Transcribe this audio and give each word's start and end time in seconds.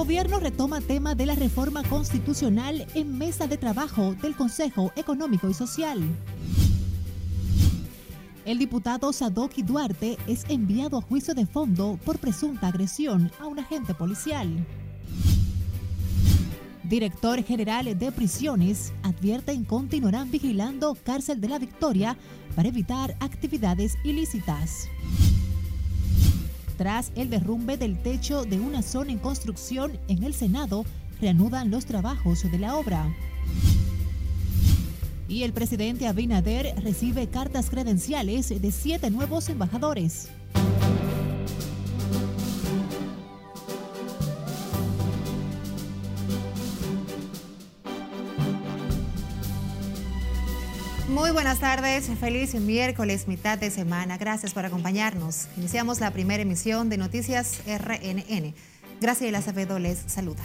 Gobierno 0.00 0.40
retoma 0.40 0.80
tema 0.80 1.14
de 1.14 1.26
la 1.26 1.34
reforma 1.34 1.82
constitucional 1.82 2.86
en 2.94 3.18
mesa 3.18 3.46
de 3.46 3.58
trabajo 3.58 4.14
del 4.14 4.34
Consejo 4.34 4.90
Económico 4.96 5.50
y 5.50 5.52
Social. 5.52 6.00
El 8.46 8.58
diputado 8.58 9.12
Sadoki 9.12 9.62
Duarte 9.62 10.16
es 10.26 10.46
enviado 10.48 10.96
a 10.96 11.02
juicio 11.02 11.34
de 11.34 11.44
fondo 11.44 11.98
por 12.02 12.18
presunta 12.18 12.68
agresión 12.68 13.30
a 13.38 13.46
un 13.46 13.58
agente 13.58 13.92
policial. 13.92 14.48
Director 16.82 17.44
General 17.44 17.98
de 17.98 18.10
Prisiones 18.10 18.94
advierten 19.02 19.66
continuarán 19.66 20.30
vigilando 20.30 20.96
Cárcel 21.04 21.42
de 21.42 21.48
la 21.50 21.58
Victoria 21.58 22.16
para 22.56 22.68
evitar 22.68 23.14
actividades 23.20 23.98
ilícitas. 24.02 24.88
Tras 26.80 27.12
el 27.14 27.28
derrumbe 27.28 27.76
del 27.76 27.98
techo 27.98 28.46
de 28.46 28.58
una 28.58 28.80
zona 28.80 29.12
en 29.12 29.18
construcción 29.18 29.98
en 30.08 30.22
el 30.22 30.32
Senado, 30.32 30.86
reanudan 31.20 31.70
los 31.70 31.84
trabajos 31.84 32.50
de 32.50 32.58
la 32.58 32.74
obra. 32.74 33.14
Y 35.28 35.42
el 35.42 35.52
presidente 35.52 36.06
Abinader 36.06 36.74
recibe 36.82 37.28
cartas 37.28 37.68
credenciales 37.68 38.48
de 38.48 38.72
siete 38.72 39.10
nuevos 39.10 39.50
embajadores. 39.50 40.30
Muy 51.20 51.32
buenas 51.32 51.60
tardes, 51.60 52.06
feliz 52.18 52.54
miércoles, 52.54 53.28
mitad 53.28 53.58
de 53.58 53.70
semana. 53.70 54.16
Gracias 54.16 54.54
por 54.54 54.64
acompañarnos. 54.64 55.48
Iniciamos 55.58 56.00
la 56.00 56.12
primera 56.12 56.42
emisión 56.42 56.88
de 56.88 56.96
Noticias 56.96 57.60
RNN. 57.66 58.54
Graciela 59.02 59.38
Acevedo 59.38 59.78
les 59.78 59.98
saluda. 59.98 60.42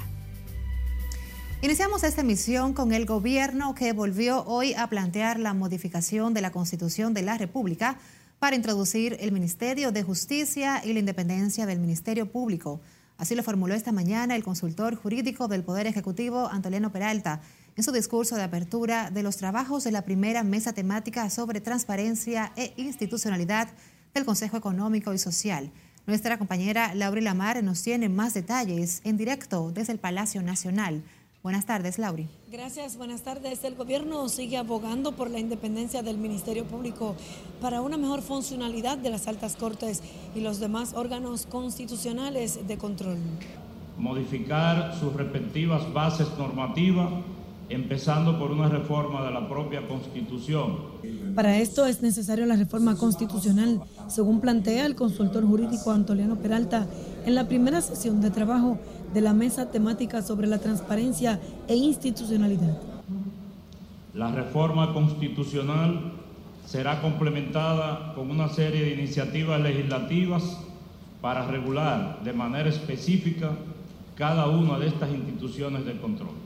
Iniciamos 1.62 2.04
esta 2.04 2.20
emisión 2.20 2.74
con 2.74 2.92
el 2.92 3.06
gobierno 3.06 3.74
que 3.74 3.94
volvió 3.94 4.44
hoy 4.44 4.74
a 4.74 4.88
plantear 4.88 5.40
la 5.40 5.54
modificación 5.54 6.34
de 6.34 6.42
la 6.42 6.52
Constitución 6.52 7.14
de 7.14 7.22
la 7.22 7.38
República 7.38 7.98
para 8.40 8.58
introducir 8.58 9.16
el 9.22 9.32
Ministerio 9.32 9.94
de 9.94 10.04
Justicia 10.04 10.82
y 10.84 10.92
la 10.92 11.00
independencia 11.00 11.66
del 11.66 11.80
Ministerio 11.80 12.30
Público. 12.30 12.82
Así 13.18 13.34
lo 13.34 13.44
formuló 13.44 13.76
esta 13.76 13.94
mañana 13.94 14.36
el 14.36 14.44
consultor 14.44 14.96
jurídico 14.96 15.48
del 15.48 15.64
Poder 15.64 15.88
Ejecutivo, 15.88 16.50
Antoliano 16.50 16.92
Peralta 16.92 17.40
en 17.76 17.84
su 17.84 17.92
discurso 17.92 18.36
de 18.36 18.44
apertura 18.44 19.12
de 19.12 19.24
los 19.24 19.38
trabajos 19.38 19.84
de 19.84 19.92
la 19.92 20.04
primera 20.04 20.44
mesa 20.44 20.74
temática 20.74 21.30
sobre 21.30 21.62
transparencia 21.62 22.54
e 22.56 22.74
institucionalidad 22.78 23.70
del 24.14 24.26
Consejo 24.26 24.58
Económico 24.58 25.14
y 25.14 25.18
Social. 25.18 25.72
Nuestra 26.08 26.38
compañera 26.38 26.94
Lauri 26.94 27.22
Lamar 27.22 27.62
nos 27.64 27.82
tiene 27.82 28.10
más 28.10 28.34
detalles 28.34 29.02
en 29.04 29.18
directo 29.18 29.72
desde 29.74 29.92
el 29.92 30.00
Palacio 30.00 30.42
Nacional. 30.42 31.04
Buenas 31.44 31.66
tardes, 31.66 32.00
Lauri. 32.00 32.28
Gracias, 32.52 32.98
buenas 32.98 33.22
tardes. 33.22 33.64
El 33.64 33.76
gobierno 33.76 34.30
sigue 34.30 34.58
abogando 34.58 35.12
por 35.12 35.30
la 35.30 35.40
independencia 35.40 36.02
del 36.02 36.18
Ministerio 36.18 36.66
Público 36.66 37.16
para 37.62 37.82
una 37.82 37.98
mejor 37.98 38.22
funcionalidad 38.22 38.98
de 38.98 39.10
las 39.10 39.28
altas 39.28 39.56
cortes 39.56 40.02
y 40.34 40.40
los 40.40 40.60
demás 40.60 40.94
órganos 40.96 41.46
constitucionales 41.46 42.68
de 42.68 42.78
control. 42.78 43.18
Modificar 43.98 44.98
sus 45.00 45.14
respectivas 45.14 45.92
bases 45.94 46.28
normativas 46.38 47.12
empezando 47.70 48.38
por 48.38 48.52
una 48.52 48.70
reforma 48.70 49.24
de 49.26 49.32
la 49.32 49.48
propia 49.50 49.88
Constitución. 49.88 50.78
Para 51.34 51.58
esto 51.58 51.86
es 51.86 52.02
necesaria 52.02 52.46
la 52.46 52.56
reforma 52.56 52.96
constitucional, 52.96 53.82
según 54.08 54.40
plantea 54.40 54.86
el 54.86 54.96
consultor 54.96 55.46
jurídico 55.46 55.92
Antoliano 55.92 56.38
Peralta 56.38 56.88
en 57.26 57.36
la 57.36 57.48
primera 57.48 57.82
sesión 57.82 58.22
de 58.22 58.32
trabajo 58.32 58.78
de 59.14 59.22
la 59.22 59.34
mesa 59.34 59.72
temática 59.72 60.22
sobre 60.22 60.48
la 60.48 60.60
transparencia 60.60 61.40
e 61.68 61.76
institucionalidad. 61.76 62.78
La 64.14 64.32
reforma 64.32 64.94
constitucional 64.94 66.14
será 66.66 67.02
complementada 67.02 68.14
con 68.14 68.32
una 68.32 68.50
serie 68.50 68.86
de 68.86 68.94
iniciativas 68.94 69.60
legislativas 69.62 70.58
para 71.22 71.48
regular 71.48 72.20
de 72.24 72.34
manera 72.34 72.70
específica 72.70 73.52
cada 74.16 74.48
una 74.48 74.80
de 74.80 74.88
estas 74.88 75.10
instituciones 75.12 75.86
de 75.86 76.00
control. 76.00 76.45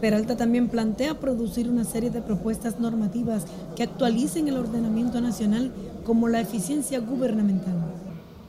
Peralta 0.00 0.36
también 0.36 0.68
plantea 0.68 1.18
producir 1.18 1.68
una 1.68 1.84
serie 1.84 2.10
de 2.10 2.22
propuestas 2.22 2.78
normativas 2.78 3.46
que 3.74 3.82
actualicen 3.82 4.46
el 4.46 4.56
ordenamiento 4.56 5.20
nacional 5.20 5.72
como 6.04 6.28
la 6.28 6.40
eficiencia 6.40 7.00
gubernamental. 7.00 7.74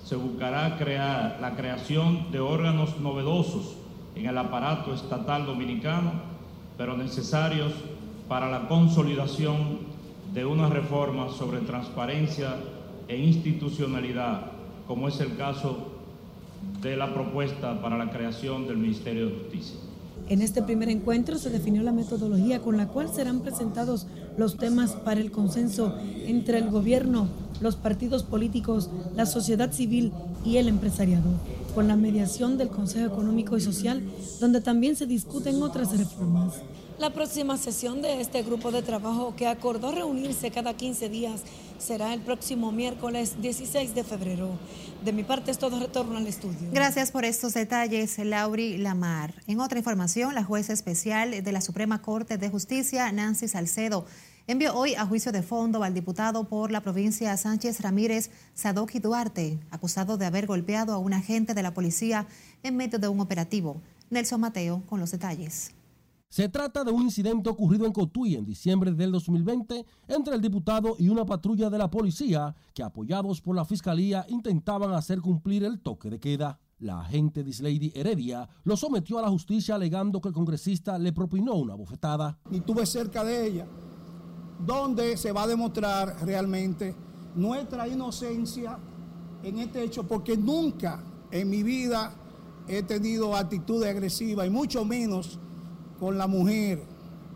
Se 0.06 0.16
buscará 0.16 0.78
crear 0.78 1.40
la 1.42 1.56
creación 1.56 2.32
de 2.32 2.40
órganos 2.40 3.00
novedosos 3.00 3.76
en 4.16 4.28
el 4.28 4.38
aparato 4.38 4.94
estatal 4.94 5.46
dominicano, 5.46 6.12
pero 6.78 6.96
necesarios 6.96 7.74
para 8.28 8.50
la 8.50 8.68
consolidación 8.68 9.80
de 10.34 10.46
una 10.46 10.70
reforma 10.70 11.30
sobre 11.30 11.60
transparencia 11.62 12.58
e 13.08 13.18
institucionalidad, 13.18 14.52
como 14.88 15.08
es 15.08 15.20
el 15.20 15.36
caso 15.36 15.90
de 16.82 16.96
la 16.96 17.14
propuesta 17.14 17.82
para 17.82 17.98
la 17.98 18.12
creación 18.12 18.68
del 18.68 18.78
Ministerio 18.78 19.28
de 19.28 19.40
Justicia. 19.40 19.80
En 20.30 20.44
este 20.44 20.62
primer 20.62 20.90
encuentro 20.90 21.40
se 21.40 21.50
definió 21.50 21.82
la 21.82 21.92
metodología 21.92 22.62
con 22.62 22.78
la 22.78 22.88
cual 22.88 23.12
serán 23.12 23.40
presentados 23.40 24.06
los 24.38 24.58
temas 24.58 24.92
para 24.92 25.20
el 25.20 25.32
consenso 25.32 25.96
entre 26.28 26.60
el 26.60 26.70
gobierno, 26.70 27.28
los 27.62 27.76
partidos 27.76 28.22
políticos, 28.22 28.92
la 29.16 29.26
sociedad 29.26 29.72
civil 29.72 30.12
y 30.46 30.58
el 30.58 30.68
empresariado, 30.68 31.32
con 31.74 31.88
la 31.88 31.96
mediación 31.96 32.60
del 32.60 32.70
Consejo 32.70 33.08
Económico 33.08 33.58
y 33.58 33.62
Social, 33.62 34.04
donde 34.40 34.62
también 34.62 34.96
se 34.96 35.08
discuten 35.08 35.64
otras 35.64 35.98
reformas. 35.98 36.54
La 37.00 37.10
próxima 37.10 37.58
sesión 37.58 38.04
de 38.04 38.22
este 38.22 38.44
grupo 38.44 38.72
de 38.72 38.84
trabajo 38.84 39.34
que 39.36 39.48
acordó 39.48 39.92
reunirse 39.92 40.52
cada 40.52 40.76
15 40.76 41.10
días 41.10 41.42
será 41.80 42.14
el 42.14 42.22
próximo 42.22 42.72
miércoles 42.72 43.42
16 43.42 43.96
de 43.96 44.04
febrero. 44.04 44.60
De 45.04 45.14
mi 45.14 45.24
parte 45.24 45.52
es 45.52 45.58
todo 45.58 45.80
retorno 45.80 46.18
al 46.18 46.28
estudio. 46.28 46.70
Gracias 46.72 47.12
por 47.12 47.26
estos 47.26 47.54
detalles, 47.54 48.18
Lauri 48.20 48.78
Lamar. 48.78 49.34
En 49.48 49.60
otra 49.60 49.80
información, 49.80 50.36
la 50.36 50.44
jueza 50.44 50.74
especial 50.74 51.44
de 51.44 51.52
la 51.52 51.62
Suprema 51.62 52.02
Corte 52.02 52.38
de 52.38 52.50
Justicia, 52.50 53.12
Nancy 53.12 53.48
Salcedo, 53.48 54.06
envió 54.48 54.76
hoy 54.76 54.96
a 54.96 55.06
juicio 55.06 55.32
de 55.32 55.44
fondo 55.44 55.84
al 55.84 55.94
diputado 55.94 56.44
por 56.48 56.72
la 56.72 56.82
provincia 56.82 57.36
Sánchez 57.38 57.82
Ramírez, 57.82 58.30
Sadoki 58.54 59.00
Duarte, 59.00 59.60
acusado 59.72 60.18
de 60.18 60.26
haber 60.26 60.48
golpeado 60.48 60.94
a 60.94 60.98
un 60.98 61.14
agente 61.14 61.54
de 61.54 61.64
la 61.64 61.74
policía 61.74 62.28
en 62.64 62.76
medio 62.76 63.00
de 63.00 63.08
un 63.08 63.20
operativo. 63.20 63.82
Nelson 64.10 64.42
Mateo 64.42 64.84
con 64.88 65.00
los 65.00 65.12
detalles. 65.12 65.72
Se 66.32 66.48
trata 66.48 66.84
de 66.84 66.92
un 66.92 67.02
incidente 67.02 67.50
ocurrido 67.50 67.88
en 67.88 67.92
Cotuí 67.92 68.36
en 68.36 68.46
diciembre 68.46 68.92
del 68.92 69.12
2020 69.12 69.84
entre 70.10 70.36
el 70.36 70.42
diputado 70.42 70.96
y 71.00 71.10
una 71.10 71.26
patrulla 71.26 71.72
de 71.72 71.80
la 71.80 71.90
policía 71.90 72.56
que 72.76 72.84
apoyados 72.84 73.42
por 73.42 73.56
la 73.56 73.66
fiscalía 73.66 74.28
intentaban 74.30 74.94
hacer 74.94 75.22
cumplir 75.22 75.64
el 75.64 75.80
toque 75.80 76.12
de 76.12 76.20
queda. 76.20 76.60
La 76.78 77.02
agente 77.02 77.44
Dislady 77.44 77.92
Heredia 77.96 78.48
lo 78.64 78.78
sometió 78.78 79.18
a 79.18 79.24
la 79.24 79.30
justicia 79.30 79.74
alegando 79.74 80.22
que 80.22 80.28
el 80.28 80.36
congresista 80.36 81.00
le 81.00 81.14
propinó 81.14 81.56
una 81.56 81.74
bofetada. 81.74 82.38
Y 82.52 82.58
estuve 82.58 82.86
cerca 82.86 83.24
de 83.24 83.48
ella, 83.48 83.68
donde 84.64 85.18
se 85.18 85.32
va 85.32 85.44
a 85.44 85.48
demostrar 85.48 86.16
realmente 86.24 86.96
nuestra 87.34 87.88
inocencia 87.88 88.78
en 89.42 89.58
este 89.58 89.84
hecho, 89.84 90.08
porque 90.08 90.38
nunca 90.38 91.04
en 91.32 91.50
mi 91.50 91.64
vida 91.64 92.14
he 92.68 92.84
tenido 92.84 93.36
actitudes 93.36 93.90
agresivas 93.90 94.46
y 94.46 94.52
mucho 94.52 94.86
menos 94.86 95.40
con 96.00 96.18
la 96.18 96.28
mujer. 96.28 96.80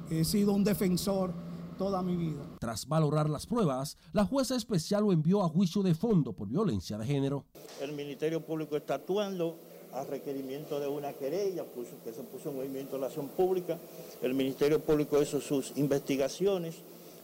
He 0.09 0.24
sido 0.24 0.53
un 0.53 0.63
defensor 0.63 1.34
toda 1.78 2.01
mi 2.01 2.16
vida. 2.16 2.41
Tras 2.59 2.88
valorar 2.88 3.29
las 3.29 3.46
pruebas, 3.46 3.97
la 4.13 4.25
jueza 4.25 4.56
especial 4.56 5.03
lo 5.03 5.12
envió 5.12 5.44
a 5.44 5.50
juicio 5.50 5.81
de 5.83 5.95
fondo 5.95 6.33
por 6.33 6.48
violencia 6.48 6.98
de 6.98 7.06
género. 7.06 7.45
El 7.81 7.94
Ministerio 7.94 8.42
Público 8.42 8.77
está 8.77 8.95
actuando 8.95 9.57
a 9.94 10.04
requerimiento 10.04 10.80
de 10.80 10.88
una 10.88 11.13
querella 11.13 11.65
que 12.04 12.13
se 12.13 12.24
puso 12.24 12.50
en 12.50 12.57
movimiento 12.57 12.95
de 12.95 13.01
la 13.01 13.07
acción 13.07 13.27
pública. 13.27 13.77
El 14.21 14.33
Ministerio 14.33 14.80
Público 14.80 15.21
hizo 15.21 15.39
sus 15.39 15.74
investigaciones 15.77 16.75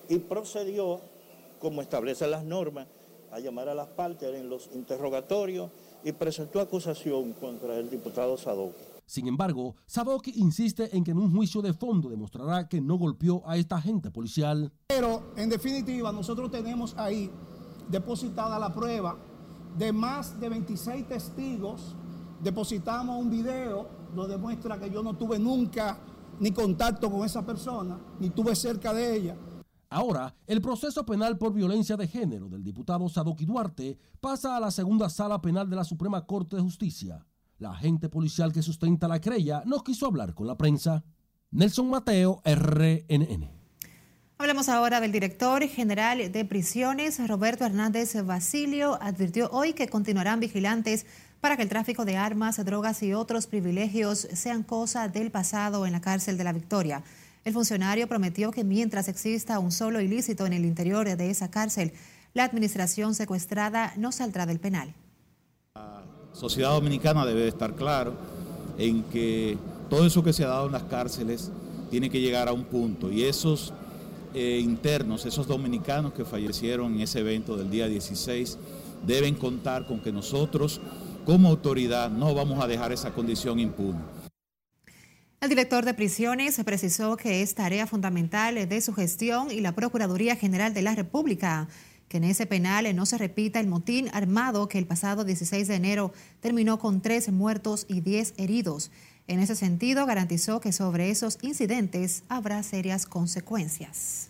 y 0.07 0.17
procedió, 0.17 0.99
como 1.59 1.81
establecen 1.81 2.31
las 2.31 2.43
normas, 2.43 2.87
a 3.31 3.39
llamar 3.39 3.69
a 3.69 3.75
las 3.75 3.87
partes 3.87 4.33
en 4.33 4.49
los 4.49 4.69
interrogatorios 4.73 5.69
y 6.03 6.11
presentó 6.11 6.59
acusación 6.59 7.33
contra 7.33 7.77
el 7.77 7.89
diputado 7.89 8.37
Sadok. 8.37 8.88
Sin 9.09 9.27
embargo, 9.27 9.75
Sadoki 9.87 10.33
insiste 10.35 10.95
en 10.95 11.03
que 11.03 11.09
en 11.09 11.17
un 11.17 11.33
juicio 11.35 11.63
de 11.63 11.73
fondo 11.73 12.09
demostrará 12.09 12.69
que 12.69 12.79
no 12.79 12.95
golpeó 12.95 13.41
a 13.43 13.57
esta 13.57 13.77
agente 13.77 14.11
policial. 14.11 14.71
Pero, 14.85 15.33
en 15.35 15.49
definitiva, 15.49 16.11
nosotros 16.11 16.51
tenemos 16.51 16.95
ahí 16.95 17.31
depositada 17.89 18.59
la 18.59 18.71
prueba 18.71 19.17
de 19.75 19.91
más 19.91 20.39
de 20.39 20.49
26 20.49 21.07
testigos. 21.07 21.95
Depositamos 22.39 23.19
un 23.19 23.31
video 23.31 23.89
donde 24.13 24.35
demuestra 24.35 24.79
que 24.79 24.91
yo 24.91 25.01
no 25.01 25.15
tuve 25.15 25.39
nunca 25.39 25.97
ni 26.39 26.51
contacto 26.51 27.09
con 27.09 27.25
esa 27.25 27.43
persona, 27.43 27.97
ni 28.19 28.29
tuve 28.29 28.55
cerca 28.55 28.93
de 28.93 29.15
ella. 29.15 29.35
Ahora, 29.89 30.35
el 30.45 30.61
proceso 30.61 31.03
penal 31.03 31.35
por 31.39 31.51
violencia 31.51 31.97
de 31.97 32.07
género 32.07 32.47
del 32.47 32.63
diputado 32.63 33.09
Sadoki 33.09 33.45
Duarte 33.45 33.97
pasa 34.21 34.55
a 34.55 34.59
la 34.59 34.69
segunda 34.69 35.09
sala 35.09 35.41
penal 35.41 35.67
de 35.67 35.77
la 35.77 35.83
Suprema 35.83 36.27
Corte 36.27 36.57
de 36.57 36.61
Justicia. 36.61 37.25
La 37.59 37.71
agente 37.71 38.07
policial 38.09 38.53
que 38.53 38.61
sustenta 38.61 39.07
la 39.07 39.19
querella 39.19 39.63
no 39.65 39.83
quiso 39.83 40.05
hablar 40.07 40.33
con 40.33 40.47
la 40.47 40.57
prensa. 40.57 41.03
Nelson 41.51 41.89
Mateo, 41.89 42.41
RNN. 42.45 43.49
Hablamos 44.37 44.69
ahora 44.69 45.01
del 45.01 45.11
director 45.11 45.67
general 45.67 46.31
de 46.31 46.45
prisiones, 46.45 47.19
Roberto 47.27 47.65
Hernández 47.65 48.15
Basilio, 48.23 48.97
advirtió 49.01 49.49
hoy 49.51 49.73
que 49.73 49.89
continuarán 49.89 50.39
vigilantes 50.39 51.05
para 51.41 51.57
que 51.57 51.63
el 51.63 51.67
tráfico 51.67 52.05
de 52.05 52.15
armas, 52.15 52.63
drogas 52.63 53.03
y 53.03 53.13
otros 53.13 53.47
privilegios 53.47 54.29
sean 54.33 54.63
cosa 54.63 55.09
del 55.09 55.29
pasado 55.29 55.85
en 55.85 55.91
la 55.91 55.99
cárcel 55.99 56.37
de 56.37 56.45
la 56.45 56.53
Victoria. 56.53 57.03
El 57.43 57.51
funcionario 57.51 58.07
prometió 58.07 58.51
que 58.51 58.63
mientras 58.63 59.09
exista 59.09 59.59
un 59.59 59.73
solo 59.73 59.99
ilícito 59.99 60.45
en 60.45 60.53
el 60.53 60.63
interior 60.63 61.05
de 61.17 61.29
esa 61.29 61.51
cárcel, 61.51 61.91
la 62.33 62.45
administración 62.45 63.15
secuestrada 63.15 63.93
no 63.97 64.13
saldrá 64.13 64.45
del 64.45 64.61
penal. 64.61 64.95
Sociedad 66.39 66.71
dominicana 66.71 67.25
debe 67.25 67.49
estar 67.49 67.75
claro 67.75 68.13
en 68.77 69.03
que 69.03 69.57
todo 69.89 70.05
eso 70.05 70.23
que 70.23 70.31
se 70.31 70.45
ha 70.45 70.47
dado 70.47 70.67
en 70.67 70.71
las 70.71 70.83
cárceles 70.83 71.51
tiene 71.91 72.09
que 72.09 72.21
llegar 72.21 72.47
a 72.47 72.53
un 72.53 72.63
punto 72.63 73.11
y 73.11 73.25
esos 73.25 73.73
eh, 74.33 74.61
internos, 74.63 75.25
esos 75.25 75.47
dominicanos 75.47 76.13
que 76.13 76.23
fallecieron 76.23 76.95
en 76.95 77.01
ese 77.01 77.19
evento 77.19 77.57
del 77.57 77.69
día 77.69 77.89
16, 77.89 78.57
deben 79.05 79.35
contar 79.35 79.85
con 79.85 79.99
que 79.99 80.13
nosotros 80.13 80.79
como 81.25 81.49
autoridad 81.49 82.09
no 82.09 82.33
vamos 82.33 82.63
a 82.63 82.67
dejar 82.67 82.93
esa 82.93 83.11
condición 83.11 83.59
impune. 83.59 83.99
El 85.41 85.49
director 85.49 85.83
de 85.83 85.93
prisiones 85.93 86.61
precisó 86.63 87.17
que 87.17 87.41
es 87.41 87.53
tarea 87.53 87.85
fundamental 87.85 88.67
de 88.67 88.81
su 88.81 88.93
gestión 88.93 89.51
y 89.51 89.59
la 89.59 89.73
Procuraduría 89.73 90.37
General 90.37 90.73
de 90.73 90.83
la 90.83 90.95
República 90.95 91.67
que 92.09 92.17
en 92.17 92.25
ese 92.25 92.45
penal 92.47 92.93
no 92.95 93.05
se 93.05 93.17
repita 93.17 93.59
el 93.59 93.67
motín 93.67 94.09
armado 94.11 94.67
que 94.67 94.79
el 94.79 94.87
pasado 94.87 95.23
16 95.23 95.67
de 95.67 95.75
enero 95.75 96.11
terminó 96.41 96.79
con 96.79 97.01
tres 97.01 97.31
muertos 97.31 97.85
y 97.87 98.01
10 98.01 98.33
heridos. 98.37 98.91
En 99.27 99.39
ese 99.39 99.55
sentido, 99.55 100.07
garantizó 100.07 100.59
que 100.59 100.73
sobre 100.73 101.11
esos 101.11 101.37
incidentes 101.43 102.23
habrá 102.27 102.63
serias 102.63 103.05
consecuencias. 103.05 104.29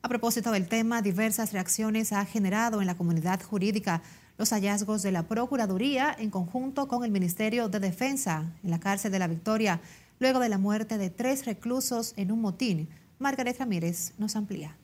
A 0.00 0.08
propósito 0.08 0.52
del 0.52 0.68
tema, 0.68 1.02
diversas 1.02 1.52
reacciones 1.52 2.12
ha 2.12 2.24
generado 2.24 2.80
en 2.80 2.86
la 2.86 2.96
comunidad 2.96 3.42
jurídica 3.42 4.02
los 4.38 4.50
hallazgos 4.50 5.02
de 5.02 5.12
la 5.12 5.24
Procuraduría 5.24 6.14
en 6.16 6.30
conjunto 6.30 6.86
con 6.88 7.04
el 7.04 7.10
Ministerio 7.10 7.68
de 7.68 7.80
Defensa 7.80 8.52
en 8.62 8.70
la 8.70 8.80
cárcel 8.80 9.12
de 9.12 9.18
la 9.18 9.26
Victoria, 9.26 9.80
luego 10.20 10.38
de 10.38 10.48
la 10.48 10.58
muerte 10.58 10.98
de 10.98 11.10
tres 11.10 11.44
reclusos 11.44 12.14
en 12.16 12.30
un 12.30 12.40
motín. 12.40 12.88
Margaret 13.18 13.58
Ramírez 13.58 14.12
nos 14.18 14.36
amplía. 14.36 14.76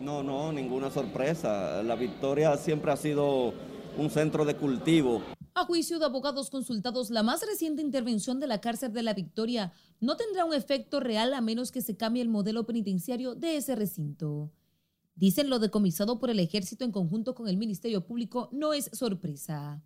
No, 0.00 0.22
no, 0.22 0.50
ninguna 0.52 0.90
sorpresa. 0.90 1.82
La 1.82 1.94
Victoria 1.94 2.56
siempre 2.56 2.90
ha 2.90 2.96
sido 2.96 3.52
un 3.98 4.08
centro 4.08 4.44
de 4.44 4.56
cultivo. 4.56 5.22
A 5.54 5.64
juicio 5.64 5.98
de 5.98 6.06
abogados 6.06 6.48
consultados, 6.48 7.10
la 7.10 7.22
más 7.22 7.44
reciente 7.46 7.82
intervención 7.82 8.40
de 8.40 8.46
la 8.46 8.60
cárcel 8.60 8.92
de 8.92 9.02
la 9.02 9.12
Victoria 9.12 9.72
no 10.00 10.16
tendrá 10.16 10.44
un 10.44 10.54
efecto 10.54 11.00
real 11.00 11.34
a 11.34 11.40
menos 11.40 11.70
que 11.70 11.82
se 11.82 11.96
cambie 11.96 12.22
el 12.22 12.28
modelo 12.28 12.64
penitenciario 12.64 13.34
de 13.34 13.56
ese 13.56 13.74
recinto. 13.74 14.50
Dicen 15.16 15.50
lo 15.50 15.58
decomisado 15.58 16.18
por 16.18 16.30
el 16.30 16.38
ejército 16.38 16.84
en 16.84 16.92
conjunto 16.92 17.34
con 17.34 17.46
el 17.46 17.58
Ministerio 17.58 18.06
Público 18.06 18.48
no 18.52 18.72
es 18.72 18.88
sorpresa. 18.94 19.82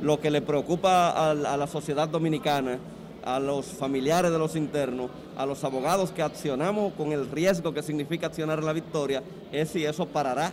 Lo 0.00 0.20
que 0.20 0.30
le 0.30 0.40
preocupa 0.40 1.30
a, 1.30 1.34
la 1.34 1.66
sociedad 1.66 2.08
dominicana, 2.08 2.78
a 3.24 3.38
los 3.38 3.66
familiares 3.66 4.30
de 4.30 4.38
los 4.38 4.56
internos, 4.56 5.10
a 5.36 5.46
los 5.46 5.62
abogados 5.64 6.10
que 6.10 6.22
accionamos 6.22 6.92
con 6.94 7.12
el 7.12 7.30
riesgo 7.30 7.72
que 7.72 7.82
significa 7.82 8.26
accionar 8.26 8.62
la 8.62 8.72
victoria, 8.72 9.22
es 9.52 9.70
si 9.70 9.84
eso 9.84 10.06
parará, 10.06 10.52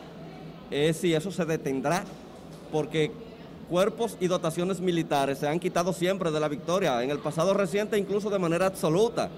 es 0.72 0.98
si 0.98 1.14
eso 1.14 1.32
se 1.32 1.46
detendrá, 1.46 2.04
porque 2.72 3.12
cuerpos 3.70 4.18
y 4.20 4.28
dotaciones 4.28 4.80
militares 4.80 5.40
se 5.40 5.48
han 5.48 5.60
quitado 5.60 5.94
siempre 5.94 6.32
de 6.32 6.40
la 6.40 6.48
victoria, 6.48 7.04
en 7.04 7.12
el 7.12 7.20
pasado 7.20 7.54
reciente 7.54 7.98
incluso 7.98 8.30
de 8.30 8.40
manera 8.40 8.66
absoluta. 8.66 9.30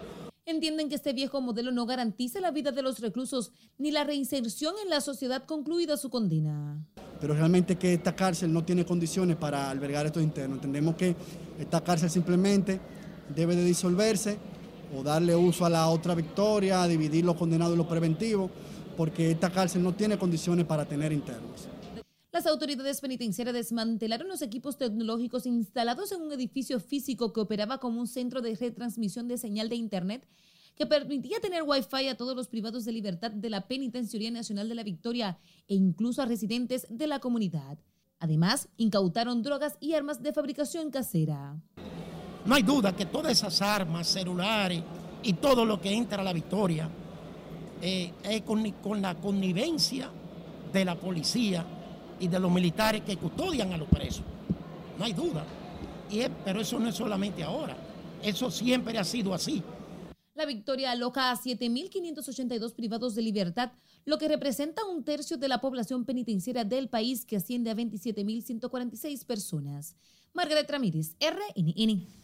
Entienden 0.45 0.89
que 0.89 0.95
este 0.95 1.13
viejo 1.13 1.41
modelo 1.41 1.71
no 1.71 1.85
garantiza 1.85 2.39
la 2.39 2.49
vida 2.49 2.71
de 2.71 2.81
los 2.81 2.99
reclusos 2.99 3.51
ni 3.77 3.91
la 3.91 4.03
reinserción 4.03 4.73
en 4.83 4.89
la 4.89 4.99
sociedad 4.99 5.45
concluida 5.45 5.95
su 5.95 6.09
condena. 6.09 6.83
Pero 7.21 7.35
realmente 7.35 7.77
que 7.77 7.93
esta 7.93 8.15
cárcel 8.15 8.51
no 8.51 8.65
tiene 8.65 8.83
condiciones 8.83 9.35
para 9.35 9.69
albergar 9.69 10.07
estos 10.07 10.23
internos. 10.23 10.55
Entendemos 10.57 10.95
que 10.95 11.15
esta 11.59 11.83
cárcel 11.83 12.09
simplemente 12.09 12.79
debe 13.35 13.55
de 13.55 13.63
disolverse 13.63 14.37
o 14.95 15.03
darle 15.03 15.35
uso 15.35 15.65
a 15.65 15.69
la 15.69 15.87
otra 15.89 16.15
victoria, 16.15 16.85
dividir 16.87 17.25
los 17.25 17.35
condenados 17.35 17.75
y 17.75 17.77
los 17.77 17.87
preventivos, 17.87 18.49
porque 18.97 19.31
esta 19.31 19.49
cárcel 19.49 19.83
no 19.83 19.93
tiene 19.93 20.17
condiciones 20.17 20.65
para 20.65 20.85
tener 20.85 21.11
internos. 21.11 21.67
Las 22.31 22.45
autoridades 22.45 23.01
penitenciarias 23.01 23.55
desmantelaron 23.55 24.27
los 24.27 24.41
equipos 24.41 24.77
tecnológicos 24.77 25.45
instalados 25.45 26.11
en 26.11 26.21
un 26.21 26.31
edificio 26.31 26.79
físico 26.79 27.33
que 27.33 27.39
operaba 27.39 27.79
como 27.79 27.99
un 27.99 28.07
centro 28.07 28.41
de 28.41 28.55
retransmisión 28.55 29.27
de 29.27 29.37
señal 29.37 29.67
de 29.67 29.75
Internet 29.75 30.27
que 30.75 30.85
permitía 30.85 31.39
tener 31.41 31.63
Wi-Fi 31.63 32.07
a 32.07 32.15
todos 32.15 32.35
los 32.35 32.47
privados 32.47 32.85
de 32.85 32.93
libertad 32.93 33.31
de 33.31 33.49
la 33.49 33.67
Penitenciaría 33.67 34.31
Nacional 34.31 34.69
de 34.69 34.75
la 34.75 34.83
Victoria 34.83 35.37
e 35.67 35.75
incluso 35.75 36.21
a 36.21 36.25
residentes 36.25 36.87
de 36.89 37.07
la 37.07 37.19
comunidad. 37.19 37.79
Además, 38.19 38.69
incautaron 38.77 39.43
drogas 39.43 39.77
y 39.81 39.93
armas 39.93 40.21
de 40.21 40.31
fabricación 40.31 40.91
casera. 40.91 41.59
No 42.49 42.55
hay 42.55 42.63
duda 42.63 42.95
que 42.95 43.05
todas 43.05 43.31
esas 43.31 43.61
armas, 43.61 44.07
celulares 44.07 44.81
y 45.21 45.33
todo 45.33 45.63
lo 45.65 45.79
que 45.79 45.93
entra 45.93 46.21
a 46.21 46.23
la 46.23 46.33
Victoria 46.33 46.89
eh, 47.79 48.11
es 48.23 48.41
con, 48.41 48.63
la 48.99 49.13
connivencia 49.13 50.09
de 50.73 50.83
la 50.83 50.95
policía 50.95 51.63
y 52.19 52.27
de 52.27 52.39
los 52.39 52.51
militares 52.51 53.03
que 53.03 53.17
custodian 53.17 53.71
a 53.71 53.77
los 53.77 53.87
presos. 53.87 54.23
No 54.97 55.05
hay 55.05 55.13
duda. 55.13 55.45
Y 56.09 56.23
pero 56.43 56.59
eso 56.61 56.79
no 56.79 56.89
es 56.89 56.95
solamente 56.95 57.43
ahora. 57.43 57.77
Eso 58.23 58.49
siempre 58.49 58.97
ha 58.97 59.03
sido 59.03 59.31
así. 59.31 59.61
La 60.33 60.47
victoria 60.47 60.89
aloja 60.89 61.29
a 61.29 61.35
7.582 61.35 62.73
privados 62.73 63.13
de 63.13 63.21
libertad, 63.21 63.73
lo 64.05 64.17
que 64.17 64.27
representa 64.27 64.83
un 64.85 65.03
tercio 65.03 65.37
de 65.37 65.49
la 65.49 65.61
población 65.61 66.03
penitenciaria 66.03 66.63
del 66.63 66.89
país 66.89 67.27
que 67.27 67.37
asciende 67.37 67.69
a 67.69 67.75
27.146 67.75 69.23
personas. 69.23 69.95
Margaret 70.33 70.67
Ramírez, 70.67 71.15
RNN. 71.19 72.18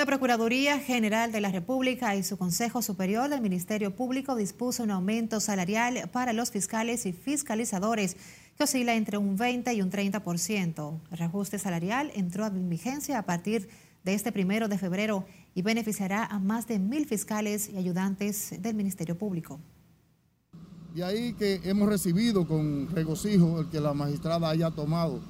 La 0.00 0.06
Procuraduría 0.06 0.78
General 0.78 1.30
de 1.30 1.42
la 1.42 1.50
República 1.50 2.16
y 2.16 2.22
su 2.22 2.38
Consejo 2.38 2.80
Superior 2.80 3.28
del 3.28 3.42
Ministerio 3.42 3.94
Público 3.94 4.34
dispuso 4.34 4.82
un 4.82 4.90
aumento 4.90 5.40
salarial 5.40 6.08
para 6.10 6.32
los 6.32 6.50
fiscales 6.50 7.04
y 7.04 7.12
fiscalizadores 7.12 8.16
que 8.56 8.64
oscila 8.64 8.94
entre 8.94 9.18
un 9.18 9.36
20 9.36 9.74
y 9.74 9.82
un 9.82 9.90
30%. 9.90 11.00
El 11.10 11.18
reajuste 11.18 11.58
salarial 11.58 12.12
entró 12.14 12.46
en 12.46 12.70
vigencia 12.70 13.18
a 13.18 13.26
partir 13.26 13.68
de 14.02 14.14
este 14.14 14.32
primero 14.32 14.68
de 14.68 14.78
febrero 14.78 15.26
y 15.54 15.60
beneficiará 15.60 16.24
a 16.24 16.38
más 16.38 16.66
de 16.66 16.78
mil 16.78 17.04
fiscales 17.04 17.68
y 17.68 17.76
ayudantes 17.76 18.54
del 18.58 18.76
Ministerio 18.76 19.18
Público. 19.18 19.60
De 20.94 21.04
ahí 21.04 21.34
que 21.34 21.60
hemos 21.64 21.90
recibido 21.90 22.48
con 22.48 22.88
regocijo 22.94 23.60
el 23.60 23.68
que 23.68 23.80
la 23.80 23.92
magistrada 23.92 24.48
haya 24.48 24.70
tomado 24.70 25.20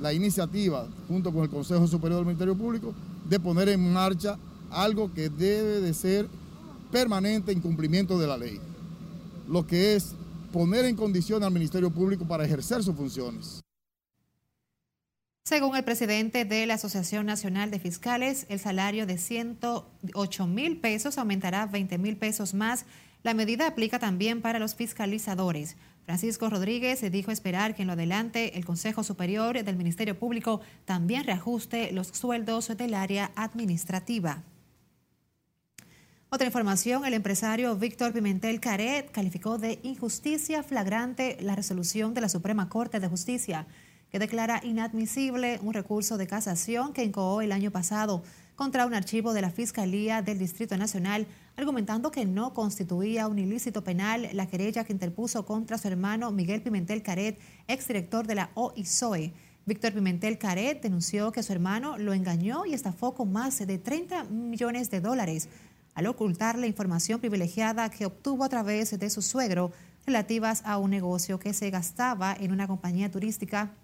la 0.00 0.12
iniciativa, 0.12 0.86
junto 1.08 1.32
con 1.32 1.42
el 1.42 1.50
Consejo 1.50 1.88
Superior 1.88 2.20
del 2.20 2.26
Ministerio 2.26 2.56
Público, 2.56 2.94
de 3.28 3.40
poner 3.40 3.68
en 3.68 3.92
marcha 3.92 4.38
algo 4.70 5.12
que 5.12 5.28
debe 5.28 5.80
de 5.80 5.94
ser 5.94 6.28
permanente 6.90 7.52
en 7.52 7.60
cumplimiento 7.60 8.18
de 8.18 8.26
la 8.26 8.36
ley, 8.36 8.60
lo 9.48 9.66
que 9.66 9.96
es 9.96 10.14
poner 10.52 10.84
en 10.84 10.96
condición 10.96 11.42
al 11.42 11.52
Ministerio 11.52 11.90
Público 11.90 12.26
para 12.26 12.44
ejercer 12.44 12.82
sus 12.82 12.94
funciones. 12.94 13.62
Según 15.44 15.74
el 15.74 15.82
presidente 15.82 16.44
de 16.44 16.66
la 16.66 16.74
Asociación 16.74 17.26
Nacional 17.26 17.70
de 17.72 17.80
Fiscales, 17.80 18.46
el 18.48 18.60
salario 18.60 19.06
de 19.06 19.18
108 19.18 20.46
mil 20.46 20.78
pesos 20.78 21.18
aumentará 21.18 21.66
20 21.66 21.98
mil 21.98 22.16
pesos 22.16 22.54
más. 22.54 22.86
La 23.24 23.34
medida 23.34 23.66
aplica 23.66 23.98
también 23.98 24.40
para 24.40 24.60
los 24.60 24.76
fiscalizadores. 24.76 25.76
Francisco 26.04 26.50
Rodríguez 26.50 27.00
dijo 27.12 27.30
esperar 27.30 27.74
que 27.74 27.82
en 27.82 27.88
lo 27.88 27.94
adelante 27.94 28.58
el 28.58 28.64
Consejo 28.64 29.04
Superior 29.04 29.62
del 29.62 29.76
Ministerio 29.76 30.18
Público 30.18 30.60
también 30.84 31.24
reajuste 31.24 31.92
los 31.92 32.08
sueldos 32.08 32.76
del 32.76 32.94
área 32.94 33.30
administrativa. 33.36 34.42
Otra 36.28 36.46
información, 36.46 37.04
el 37.04 37.12
empresario 37.12 37.76
Víctor 37.76 38.14
Pimentel 38.14 38.58
Caret 38.58 39.10
calificó 39.10 39.58
de 39.58 39.80
injusticia 39.82 40.62
flagrante 40.62 41.36
la 41.40 41.54
resolución 41.54 42.14
de 42.14 42.22
la 42.22 42.30
Suprema 42.30 42.70
Corte 42.70 43.00
de 43.00 43.08
Justicia 43.08 43.66
que 44.10 44.18
declara 44.18 44.60
inadmisible 44.64 45.58
un 45.62 45.74
recurso 45.74 46.16
de 46.16 46.26
casación 46.26 46.92
que 46.92 47.04
incoó 47.04 47.42
el 47.42 47.52
año 47.52 47.70
pasado 47.70 48.22
contra 48.56 48.86
un 48.86 48.94
archivo 48.94 49.32
de 49.34 49.42
la 49.42 49.50
Fiscalía 49.50 50.22
del 50.22 50.38
Distrito 50.38 50.76
Nacional, 50.76 51.26
argumentando 51.56 52.10
que 52.10 52.24
no 52.24 52.54
constituía 52.54 53.28
un 53.28 53.38
ilícito 53.38 53.84
penal 53.84 54.28
la 54.32 54.46
querella 54.46 54.84
que 54.84 54.92
interpuso 54.92 55.44
contra 55.44 55.78
su 55.78 55.88
hermano 55.88 56.30
Miguel 56.30 56.62
Pimentel 56.62 57.02
Caret, 57.02 57.38
exdirector 57.68 58.26
de 58.26 58.34
la 58.36 58.50
OISOE. 58.54 59.32
Víctor 59.64 59.92
Pimentel 59.92 60.38
Caret 60.38 60.82
denunció 60.82 61.30
que 61.30 61.42
su 61.42 61.52
hermano 61.52 61.98
lo 61.98 62.14
engañó 62.14 62.66
y 62.66 62.74
estafó 62.74 63.14
con 63.14 63.30
más 63.32 63.64
de 63.64 63.78
30 63.78 64.24
millones 64.24 64.90
de 64.90 65.00
dólares 65.00 65.48
al 65.94 66.06
ocultarle 66.06 66.66
información 66.66 67.20
privilegiada 67.20 67.90
que 67.90 68.06
obtuvo 68.06 68.44
a 68.44 68.48
través 68.48 68.98
de 68.98 69.10
su 69.10 69.22
suegro 69.22 69.70
relativas 70.06 70.62
a 70.64 70.78
un 70.78 70.90
negocio 70.90 71.38
que 71.38 71.52
se 71.52 71.70
gastaba 71.70 72.34
en 72.34 72.50
una 72.50 72.66
compañía 72.66 73.10
turística 73.10 73.74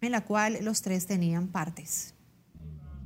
en 0.00 0.12
la 0.12 0.24
cual 0.24 0.58
los 0.62 0.82
tres 0.82 1.06
tenían 1.06 1.48
partes. 1.48 2.14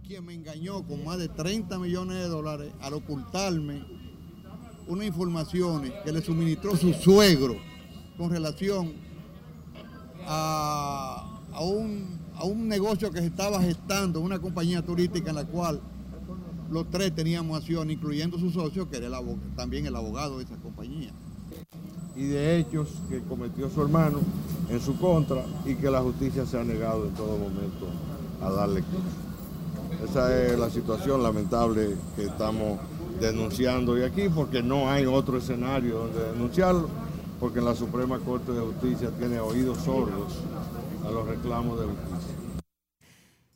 quien 0.06 0.24
me 0.24 0.34
engañó 0.34 0.86
con 0.86 1.04
más 1.04 1.18
de 1.18 1.28
30 1.28 1.78
millones 1.78 2.18
de 2.18 2.28
dólares 2.28 2.72
al 2.80 2.94
ocultarme 2.94 4.01
unas 4.92 5.06
informaciones 5.06 5.92
que 6.04 6.12
le 6.12 6.20
suministró 6.20 6.76
su 6.76 6.92
suegro 6.92 7.56
con 8.18 8.30
relación 8.30 8.92
a, 10.26 11.40
un, 11.60 12.18
a 12.36 12.44
un 12.44 12.68
negocio 12.68 13.10
que 13.10 13.20
se 13.20 13.26
estaba 13.26 13.60
gestando, 13.62 14.20
una 14.20 14.38
compañía 14.38 14.82
turística 14.82 15.30
en 15.30 15.36
la 15.36 15.46
cual 15.46 15.80
los 16.70 16.90
tres 16.90 17.14
teníamos 17.14 17.56
acción, 17.58 17.90
incluyendo 17.90 18.38
su 18.38 18.50
socio, 18.50 18.88
que 18.88 18.98
era 18.98 19.18
también 19.56 19.86
el 19.86 19.96
abogado 19.96 20.38
de 20.38 20.44
esa 20.44 20.56
compañía. 20.56 21.10
Y 22.14 22.24
de 22.24 22.58
hechos 22.58 22.90
que 23.08 23.22
cometió 23.22 23.70
su 23.70 23.80
hermano 23.80 24.20
en 24.68 24.80
su 24.80 24.98
contra 24.98 25.42
y 25.64 25.74
que 25.74 25.90
la 25.90 26.02
justicia 26.02 26.44
se 26.44 26.58
ha 26.58 26.64
negado 26.64 27.06
en 27.06 27.14
todo 27.14 27.38
momento 27.38 27.86
a 28.42 28.50
darle 28.50 28.84
Esa 30.06 30.36
es 30.36 30.58
la 30.58 30.68
situación 30.68 31.22
lamentable 31.22 31.96
que 32.14 32.24
estamos 32.24 32.78
denunciando 33.22 33.92
hoy 33.92 34.02
aquí, 34.02 34.28
porque 34.28 34.62
no 34.62 34.90
hay 34.90 35.06
otro 35.06 35.38
escenario 35.38 35.98
donde 35.98 36.32
denunciarlo, 36.32 36.88
porque 37.38 37.60
la 37.60 37.74
Suprema 37.74 38.18
Corte 38.18 38.52
de 38.52 38.60
Justicia 38.60 39.10
tiene 39.16 39.38
oídos 39.38 39.78
sordos 39.78 40.40
a 41.06 41.10
los 41.10 41.26
reclamos 41.26 41.78
de 41.80 41.86
justicia. 41.86 42.36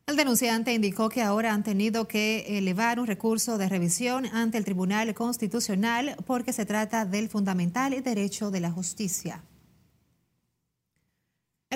El 0.06 0.16
denunciante 0.16 0.72
indicó 0.72 1.08
que 1.08 1.22
ahora 1.22 1.52
han 1.52 1.64
tenido 1.64 2.06
que 2.06 2.58
elevar 2.58 3.00
un 3.00 3.08
recurso 3.08 3.58
de 3.58 3.68
revisión 3.68 4.26
ante 4.26 4.56
el 4.56 4.64
Tribunal 4.64 5.12
Constitucional 5.14 6.16
porque 6.26 6.52
se 6.52 6.64
trata 6.64 7.04
del 7.04 7.28
fundamental 7.28 8.00
derecho 8.04 8.52
de 8.52 8.60
la 8.60 8.70
justicia. 8.70 9.42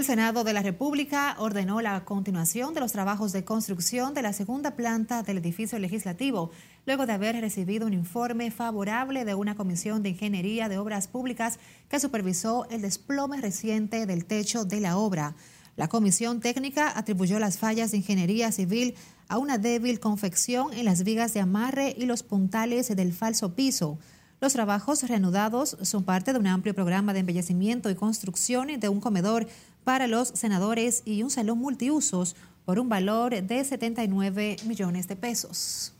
El 0.00 0.06
Senado 0.06 0.44
de 0.44 0.54
la 0.54 0.62
República 0.62 1.36
ordenó 1.38 1.82
la 1.82 2.06
continuación 2.06 2.72
de 2.72 2.80
los 2.80 2.90
trabajos 2.90 3.32
de 3.32 3.44
construcción 3.44 4.14
de 4.14 4.22
la 4.22 4.32
segunda 4.32 4.70
planta 4.70 5.22
del 5.22 5.36
edificio 5.36 5.78
legislativo, 5.78 6.52
luego 6.86 7.04
de 7.04 7.12
haber 7.12 7.38
recibido 7.38 7.86
un 7.86 7.92
informe 7.92 8.50
favorable 8.50 9.26
de 9.26 9.34
una 9.34 9.56
comisión 9.56 10.02
de 10.02 10.08
ingeniería 10.08 10.70
de 10.70 10.78
obras 10.78 11.06
públicas 11.06 11.58
que 11.90 12.00
supervisó 12.00 12.66
el 12.70 12.80
desplome 12.80 13.42
reciente 13.42 14.06
del 14.06 14.24
techo 14.24 14.64
de 14.64 14.80
la 14.80 14.96
obra. 14.96 15.34
La 15.76 15.88
comisión 15.88 16.40
técnica 16.40 16.98
atribuyó 16.98 17.38
las 17.38 17.58
fallas 17.58 17.90
de 17.90 17.98
ingeniería 17.98 18.52
civil 18.52 18.94
a 19.28 19.36
una 19.36 19.58
débil 19.58 20.00
confección 20.00 20.72
en 20.72 20.86
las 20.86 21.04
vigas 21.04 21.34
de 21.34 21.40
amarre 21.40 21.94
y 21.98 22.06
los 22.06 22.22
puntales 22.22 22.88
del 22.88 23.12
falso 23.12 23.54
piso. 23.54 23.98
Los 24.40 24.54
trabajos 24.54 25.02
reanudados 25.02 25.76
son 25.82 26.04
parte 26.04 26.32
de 26.32 26.38
un 26.38 26.46
amplio 26.46 26.74
programa 26.74 27.12
de 27.12 27.20
embellecimiento 27.20 27.90
y 27.90 27.94
construcción 27.94 28.68
de 28.80 28.88
un 28.88 28.98
comedor 28.98 29.46
para 29.84 30.06
los 30.06 30.28
senadores 30.28 31.02
y 31.04 31.22
un 31.22 31.30
salón 31.30 31.58
multiusos 31.58 32.36
por 32.64 32.78
un 32.78 32.88
valor 32.88 33.42
de 33.42 33.64
79 33.64 34.56
millones 34.64 35.08
de 35.08 35.16
pesos. 35.16 35.94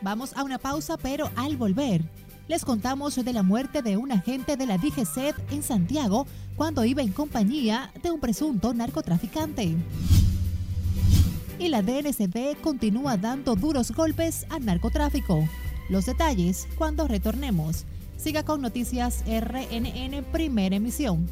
Vamos 0.00 0.36
a 0.36 0.42
una 0.42 0.58
pausa, 0.58 0.96
pero 0.98 1.30
al 1.36 1.56
volver 1.56 2.02
les 2.46 2.64
contamos 2.64 3.16
de 3.16 3.32
la 3.32 3.42
muerte 3.42 3.80
de 3.80 3.96
un 3.96 4.12
agente 4.12 4.56
de 4.56 4.66
la 4.66 4.76
DGCET 4.76 5.34
en 5.50 5.62
Santiago 5.62 6.26
cuando 6.56 6.84
iba 6.84 7.00
en 7.00 7.12
compañía 7.12 7.90
de 8.02 8.10
un 8.10 8.20
presunto 8.20 8.74
narcotraficante. 8.74 9.74
Y 11.58 11.68
la 11.68 11.82
DNCD 11.82 12.60
continúa 12.60 13.16
dando 13.16 13.54
duros 13.54 13.92
golpes 13.92 14.44
al 14.50 14.66
narcotráfico. 14.66 15.48
Los 15.88 16.06
detalles 16.06 16.66
cuando 16.76 17.06
retornemos. 17.06 17.84
Siga 18.16 18.42
con 18.42 18.62
Noticias 18.62 19.22
RNN 19.26 20.24
Primera 20.32 20.76
Emisión. 20.76 21.28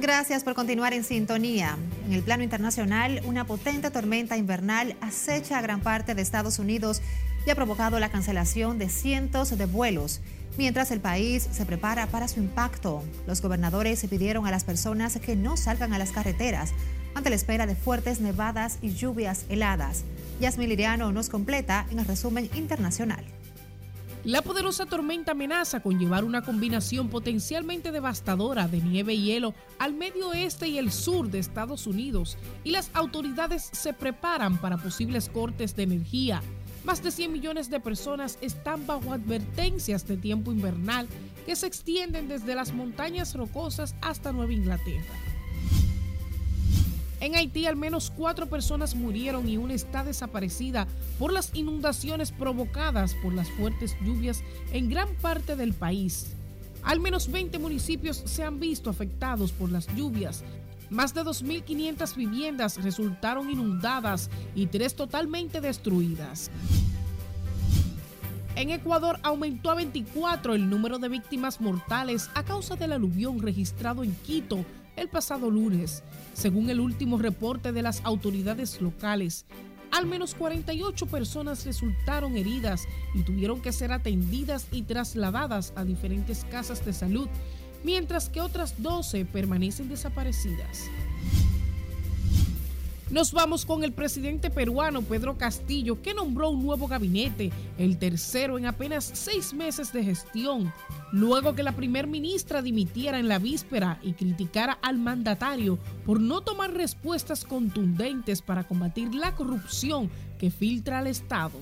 Gracias 0.00 0.44
por 0.44 0.54
continuar 0.54 0.92
en 0.92 1.04
sintonía. 1.04 1.76
En 2.06 2.12
el 2.12 2.22
plano 2.22 2.42
internacional, 2.42 3.20
una 3.24 3.44
potente 3.44 3.90
tormenta 3.90 4.36
invernal 4.36 4.96
acecha 5.00 5.58
a 5.58 5.62
gran 5.62 5.80
parte 5.80 6.14
de 6.14 6.22
Estados 6.22 6.58
Unidos 6.58 7.02
y 7.44 7.50
ha 7.50 7.54
provocado 7.54 7.98
la 7.98 8.10
cancelación 8.10 8.78
de 8.78 8.88
cientos 8.88 9.56
de 9.56 9.66
vuelos. 9.66 10.20
Mientras 10.58 10.90
el 10.90 11.00
país 11.00 11.46
se 11.50 11.66
prepara 11.66 12.06
para 12.06 12.28
su 12.28 12.40
impacto, 12.40 13.02
los 13.26 13.42
gobernadores 13.42 14.06
pidieron 14.08 14.46
a 14.46 14.50
las 14.50 14.64
personas 14.64 15.18
que 15.18 15.36
no 15.36 15.58
salgan 15.58 15.92
a 15.92 15.98
las 15.98 16.12
carreteras 16.12 16.72
ante 17.14 17.28
la 17.28 17.36
espera 17.36 17.66
de 17.66 17.76
fuertes 17.76 18.20
nevadas 18.20 18.78
y 18.80 18.94
lluvias 18.94 19.44
heladas. 19.50 20.04
Yasmil 20.40 20.70
Liriano 20.70 21.12
nos 21.12 21.28
completa 21.28 21.86
en 21.90 21.98
el 21.98 22.06
resumen 22.06 22.48
internacional. 22.54 23.24
La 24.24 24.42
poderosa 24.42 24.86
tormenta 24.86 25.32
amenaza 25.32 25.80
con 25.80 26.00
llevar 26.00 26.24
una 26.24 26.42
combinación 26.42 27.10
potencialmente 27.10 27.92
devastadora 27.92 28.66
de 28.66 28.80
nieve 28.80 29.14
y 29.14 29.24
hielo 29.24 29.54
al 29.78 29.94
medio 29.94 30.30
oeste 30.30 30.66
y 30.68 30.78
el 30.78 30.90
sur 30.90 31.30
de 31.30 31.38
Estados 31.38 31.86
Unidos 31.86 32.36
y 32.64 32.72
las 32.72 32.90
autoridades 32.92 33.68
se 33.72 33.92
preparan 33.92 34.58
para 34.58 34.78
posibles 34.78 35.28
cortes 35.28 35.76
de 35.76 35.84
energía. 35.84 36.42
Más 36.86 37.02
de 37.02 37.10
100 37.10 37.32
millones 37.32 37.68
de 37.68 37.80
personas 37.80 38.38
están 38.40 38.86
bajo 38.86 39.12
advertencias 39.12 40.06
de 40.06 40.16
tiempo 40.16 40.52
invernal 40.52 41.08
que 41.44 41.56
se 41.56 41.66
extienden 41.66 42.28
desde 42.28 42.54
las 42.54 42.72
montañas 42.72 43.34
rocosas 43.34 43.96
hasta 44.00 44.30
Nueva 44.30 44.52
Inglaterra. 44.52 45.12
En 47.18 47.34
Haití 47.34 47.66
al 47.66 47.74
menos 47.74 48.12
cuatro 48.16 48.46
personas 48.46 48.94
murieron 48.94 49.48
y 49.48 49.56
una 49.56 49.74
está 49.74 50.04
desaparecida 50.04 50.86
por 51.18 51.32
las 51.32 51.52
inundaciones 51.56 52.30
provocadas 52.30 53.14
por 53.14 53.34
las 53.34 53.50
fuertes 53.50 53.96
lluvias 54.04 54.44
en 54.72 54.88
gran 54.88 55.12
parte 55.16 55.56
del 55.56 55.74
país. 55.74 56.28
Al 56.84 57.00
menos 57.00 57.32
20 57.32 57.58
municipios 57.58 58.18
se 58.26 58.44
han 58.44 58.60
visto 58.60 58.90
afectados 58.90 59.50
por 59.50 59.72
las 59.72 59.88
lluvias. 59.96 60.44
Más 60.90 61.14
de 61.14 61.22
2.500 61.22 62.14
viviendas 62.14 62.82
resultaron 62.82 63.50
inundadas 63.50 64.30
y 64.54 64.66
tres 64.66 64.94
totalmente 64.94 65.60
destruidas. 65.60 66.50
En 68.54 68.70
Ecuador 68.70 69.18
aumentó 69.22 69.70
a 69.70 69.74
24 69.74 70.54
el 70.54 70.70
número 70.70 70.98
de 70.98 71.08
víctimas 71.08 71.60
mortales 71.60 72.30
a 72.34 72.42
causa 72.42 72.76
del 72.76 72.92
aluvión 72.92 73.40
registrado 73.40 74.02
en 74.02 74.14
Quito 74.14 74.64
el 74.96 75.08
pasado 75.08 75.50
lunes. 75.50 76.02
Según 76.32 76.70
el 76.70 76.80
último 76.80 77.18
reporte 77.18 77.72
de 77.72 77.82
las 77.82 78.00
autoridades 78.04 78.80
locales, 78.80 79.44
al 79.92 80.06
menos 80.06 80.34
48 80.34 81.06
personas 81.06 81.64
resultaron 81.64 82.36
heridas 82.36 82.84
y 83.14 83.22
tuvieron 83.22 83.60
que 83.60 83.72
ser 83.72 83.92
atendidas 83.92 84.66
y 84.70 84.82
trasladadas 84.82 85.72
a 85.76 85.84
diferentes 85.84 86.44
casas 86.50 86.84
de 86.84 86.92
salud, 86.92 87.28
mientras 87.86 88.28
que 88.28 88.40
otras 88.40 88.82
12 88.82 89.24
permanecen 89.26 89.88
desaparecidas. 89.88 90.90
Nos 93.10 93.30
vamos 93.30 93.64
con 93.64 93.84
el 93.84 93.92
presidente 93.92 94.50
peruano 94.50 95.02
Pedro 95.02 95.38
Castillo, 95.38 96.02
que 96.02 96.12
nombró 96.12 96.50
un 96.50 96.64
nuevo 96.64 96.88
gabinete, 96.88 97.52
el 97.78 97.96
tercero 97.96 98.58
en 98.58 98.66
apenas 98.66 99.08
seis 99.14 99.54
meses 99.54 99.92
de 99.92 100.02
gestión, 100.02 100.72
luego 101.12 101.54
que 101.54 101.62
la 101.62 101.70
primer 101.70 102.08
ministra 102.08 102.60
dimitiera 102.60 103.20
en 103.20 103.28
la 103.28 103.38
víspera 103.38 104.00
y 104.02 104.14
criticara 104.14 104.76
al 104.82 104.98
mandatario 104.98 105.78
por 106.04 106.20
no 106.20 106.40
tomar 106.40 106.74
respuestas 106.74 107.44
contundentes 107.44 108.42
para 108.42 108.64
combatir 108.64 109.14
la 109.14 109.36
corrupción 109.36 110.10
que 110.40 110.50
filtra 110.50 110.98
al 110.98 111.06
Estado. 111.06 111.60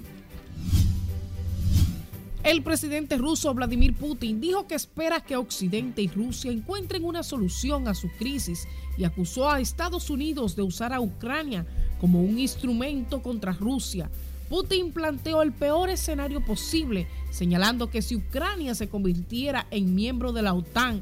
El 2.45 2.63
presidente 2.63 3.17
ruso 3.17 3.55
Vladimir 3.55 3.95
Putin 3.95 4.39
dijo 4.39 4.67
que 4.67 4.75
espera 4.75 5.21
que 5.21 5.35
Occidente 5.35 6.03
y 6.03 6.09
Rusia 6.09 6.53
encuentren 6.53 7.03
una 7.03 7.23
solución 7.23 7.89
a 7.89 7.95
su 7.95 8.11
crisis 8.19 8.69
y 8.99 9.05
acusó 9.05 9.49
a 9.49 9.61
Estados 9.61 10.11
Unidos 10.11 10.55
de 10.55 10.61
usar 10.61 10.93
a 10.93 11.01
Ucrania 11.01 11.65
como 11.99 12.21
un 12.21 12.39
instrumento 12.39 13.23
contra 13.23 13.53
Rusia. 13.53 14.11
Putin 14.51 14.93
planteó 14.93 15.41
el 15.41 15.53
peor 15.53 15.89
escenario 15.89 16.45
posible, 16.45 17.07
señalando 17.31 17.89
que 17.89 18.03
si 18.03 18.15
Ucrania 18.15 18.75
se 18.75 18.91
convirtiera 18.91 19.67
en 19.71 19.95
miembro 19.95 20.35
de 20.35 20.43
la 20.43 20.53
OTAN, 20.53 21.01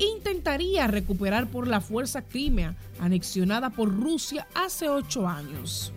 intentaría 0.00 0.88
recuperar 0.88 1.48
por 1.48 1.68
la 1.68 1.80
fuerza 1.80 2.22
Crimea, 2.22 2.74
anexionada 2.98 3.70
por 3.70 3.94
Rusia 3.94 4.48
hace 4.52 4.88
ocho 4.88 5.28
años. 5.28 5.92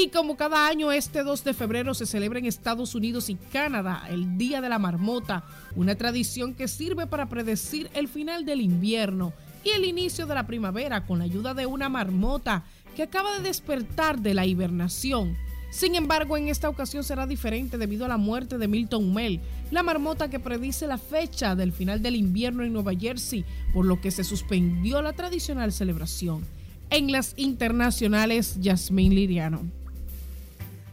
Y 0.00 0.10
como 0.10 0.36
cada 0.36 0.68
año, 0.68 0.92
este 0.92 1.24
2 1.24 1.42
de 1.42 1.54
febrero 1.54 1.92
se 1.92 2.06
celebra 2.06 2.38
en 2.38 2.44
Estados 2.44 2.94
Unidos 2.94 3.28
y 3.30 3.34
Canadá 3.34 4.04
el 4.08 4.38
Día 4.38 4.60
de 4.60 4.68
la 4.68 4.78
Marmota, 4.78 5.42
una 5.74 5.96
tradición 5.96 6.54
que 6.54 6.68
sirve 6.68 7.08
para 7.08 7.28
predecir 7.28 7.90
el 7.94 8.06
final 8.06 8.44
del 8.44 8.60
invierno 8.60 9.32
y 9.64 9.70
el 9.70 9.84
inicio 9.84 10.26
de 10.26 10.36
la 10.36 10.46
primavera 10.46 11.04
con 11.04 11.18
la 11.18 11.24
ayuda 11.24 11.52
de 11.52 11.66
una 11.66 11.88
marmota 11.88 12.62
que 12.94 13.02
acaba 13.02 13.38
de 13.38 13.42
despertar 13.42 14.20
de 14.20 14.34
la 14.34 14.46
hibernación. 14.46 15.36
Sin 15.70 15.96
embargo, 15.96 16.36
en 16.36 16.46
esta 16.46 16.68
ocasión 16.68 17.02
será 17.02 17.26
diferente 17.26 17.76
debido 17.76 18.04
a 18.04 18.08
la 18.08 18.18
muerte 18.18 18.56
de 18.56 18.68
Milton 18.68 19.12
Mel, 19.12 19.40
la 19.72 19.82
marmota 19.82 20.30
que 20.30 20.38
predice 20.38 20.86
la 20.86 20.98
fecha 20.98 21.56
del 21.56 21.72
final 21.72 22.02
del 22.02 22.14
invierno 22.14 22.62
en 22.62 22.72
Nueva 22.72 22.94
Jersey, 22.94 23.44
por 23.74 23.84
lo 23.84 24.00
que 24.00 24.12
se 24.12 24.22
suspendió 24.22 25.02
la 25.02 25.14
tradicional 25.14 25.72
celebración. 25.72 26.44
En 26.90 27.10
las 27.10 27.34
internacionales, 27.36 28.58
Yasmín 28.60 29.16
Liriano. 29.16 29.78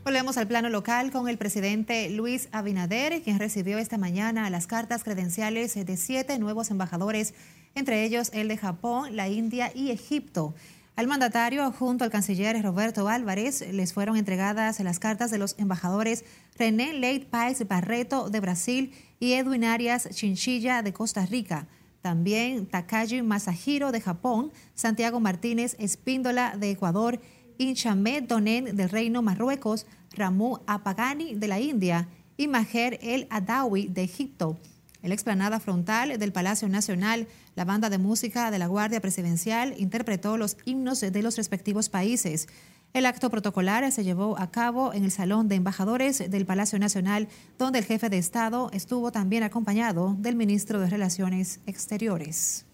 Volvemos 0.05 0.37
al 0.37 0.45
plano 0.45 0.69
local 0.69 1.09
con 1.09 1.27
el 1.27 1.39
presidente 1.39 2.11
Luis 2.11 2.47
Abinader, 2.51 3.23
quien 3.23 3.39
recibió 3.39 3.79
esta 3.79 3.97
mañana 3.97 4.47
las 4.51 4.67
cartas 4.67 5.03
credenciales 5.03 5.73
de 5.73 5.97
siete 5.97 6.37
nuevos 6.37 6.69
embajadores, 6.69 7.33
entre 7.73 8.03
ellos 8.03 8.29
el 8.31 8.47
de 8.47 8.55
Japón, 8.55 9.15
la 9.15 9.29
India 9.29 9.71
y 9.73 9.89
Egipto. 9.89 10.53
Al 10.95 11.07
mandatario, 11.07 11.71
junto 11.71 12.03
al 12.03 12.11
canciller 12.11 12.61
Roberto 12.61 13.07
Álvarez, 13.07 13.65
les 13.73 13.93
fueron 13.93 14.15
entregadas 14.15 14.79
las 14.79 14.99
cartas 14.99 15.31
de 15.31 15.39
los 15.39 15.55
embajadores 15.57 16.23
René 16.55 16.93
Leit 16.93 17.25
Pais 17.25 17.67
Barreto 17.67 18.29
de 18.29 18.39
Brasil 18.41 18.93
y 19.19 19.33
Edwin 19.33 19.63
Arias 19.63 20.07
Chinchilla 20.11 20.83
de 20.83 20.93
Costa 20.93 21.25
Rica. 21.25 21.67
También 22.03 22.67
Takaji 22.67 23.23
Masahiro 23.23 23.91
de 23.91 24.01
Japón, 24.01 24.51
Santiago 24.75 25.19
Martínez 25.19 25.75
Espíndola 25.79 26.55
de 26.55 26.69
Ecuador, 26.69 27.19
Inchamed 27.57 28.23
Donen 28.23 28.75
del 28.75 28.89
Reino 28.89 29.21
Marruecos, 29.21 29.85
Ramu 30.11 30.59
Apagani 30.67 31.35
de 31.35 31.47
la 31.47 31.59
India 31.59 32.07
y 32.37 32.47
Maher 32.47 32.99
El 33.01 33.27
Adawi 33.29 33.87
de 33.87 34.03
Egipto. 34.03 34.57
En 35.01 35.09
la 35.09 35.15
explanada 35.15 35.59
frontal 35.59 36.17
del 36.17 36.31
Palacio 36.31 36.67
Nacional, 36.67 37.27
la 37.53 37.63
banda 37.63 37.89
de 37.91 37.99
música 37.99 38.49
de 38.49 38.57
la 38.57 38.65
Guardia 38.65 39.01
Presidencial 39.01 39.75
interpretó 39.77 40.35
los 40.35 40.57
himnos 40.65 40.99
de 40.99 41.21
los 41.21 41.37
respectivos 41.37 41.89
países. 41.89 42.47
El 42.91 43.05
acto 43.05 43.29
protocolar 43.29 43.91
se 43.91 44.03
llevó 44.03 44.39
a 44.39 44.49
cabo 44.49 44.93
en 44.93 45.03
el 45.03 45.11
Salón 45.11 45.47
de 45.47 45.55
Embajadores 45.55 46.31
del 46.31 46.45
Palacio 46.45 46.79
Nacional, 46.79 47.27
donde 47.59 47.79
el 47.79 47.85
jefe 47.85 48.09
de 48.09 48.17
Estado 48.17 48.71
estuvo 48.73 49.11
también 49.11 49.43
acompañado 49.43 50.15
del 50.17 50.35
ministro 50.35 50.79
de 50.79 50.89
Relaciones 50.89 51.59
Exteriores. 51.67 52.64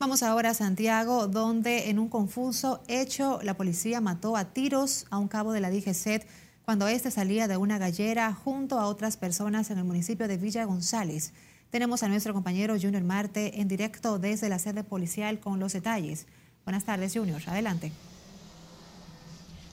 Vamos 0.00 0.22
ahora 0.22 0.48
a 0.48 0.54
Santiago, 0.54 1.28
donde 1.28 1.90
en 1.90 1.98
un 1.98 2.08
confuso 2.08 2.82
hecho 2.88 3.38
la 3.42 3.52
policía 3.52 4.00
mató 4.00 4.34
a 4.34 4.46
tiros 4.46 5.04
a 5.10 5.18
un 5.18 5.28
cabo 5.28 5.52
de 5.52 5.60
la 5.60 5.70
DGCET 5.70 6.26
cuando 6.64 6.88
éste 6.88 7.10
salía 7.10 7.48
de 7.48 7.58
una 7.58 7.76
gallera 7.76 8.32
junto 8.32 8.80
a 8.80 8.86
otras 8.86 9.18
personas 9.18 9.68
en 9.68 9.76
el 9.76 9.84
municipio 9.84 10.26
de 10.26 10.38
Villa 10.38 10.64
González. 10.64 11.34
Tenemos 11.68 12.02
a 12.02 12.08
nuestro 12.08 12.32
compañero 12.32 12.80
Junior 12.80 13.02
Marte 13.02 13.60
en 13.60 13.68
directo 13.68 14.18
desde 14.18 14.48
la 14.48 14.58
sede 14.58 14.84
policial 14.84 15.38
con 15.38 15.60
los 15.60 15.74
detalles. 15.74 16.26
Buenas 16.64 16.86
tardes, 16.86 17.12
Junior. 17.12 17.42
Adelante. 17.46 17.92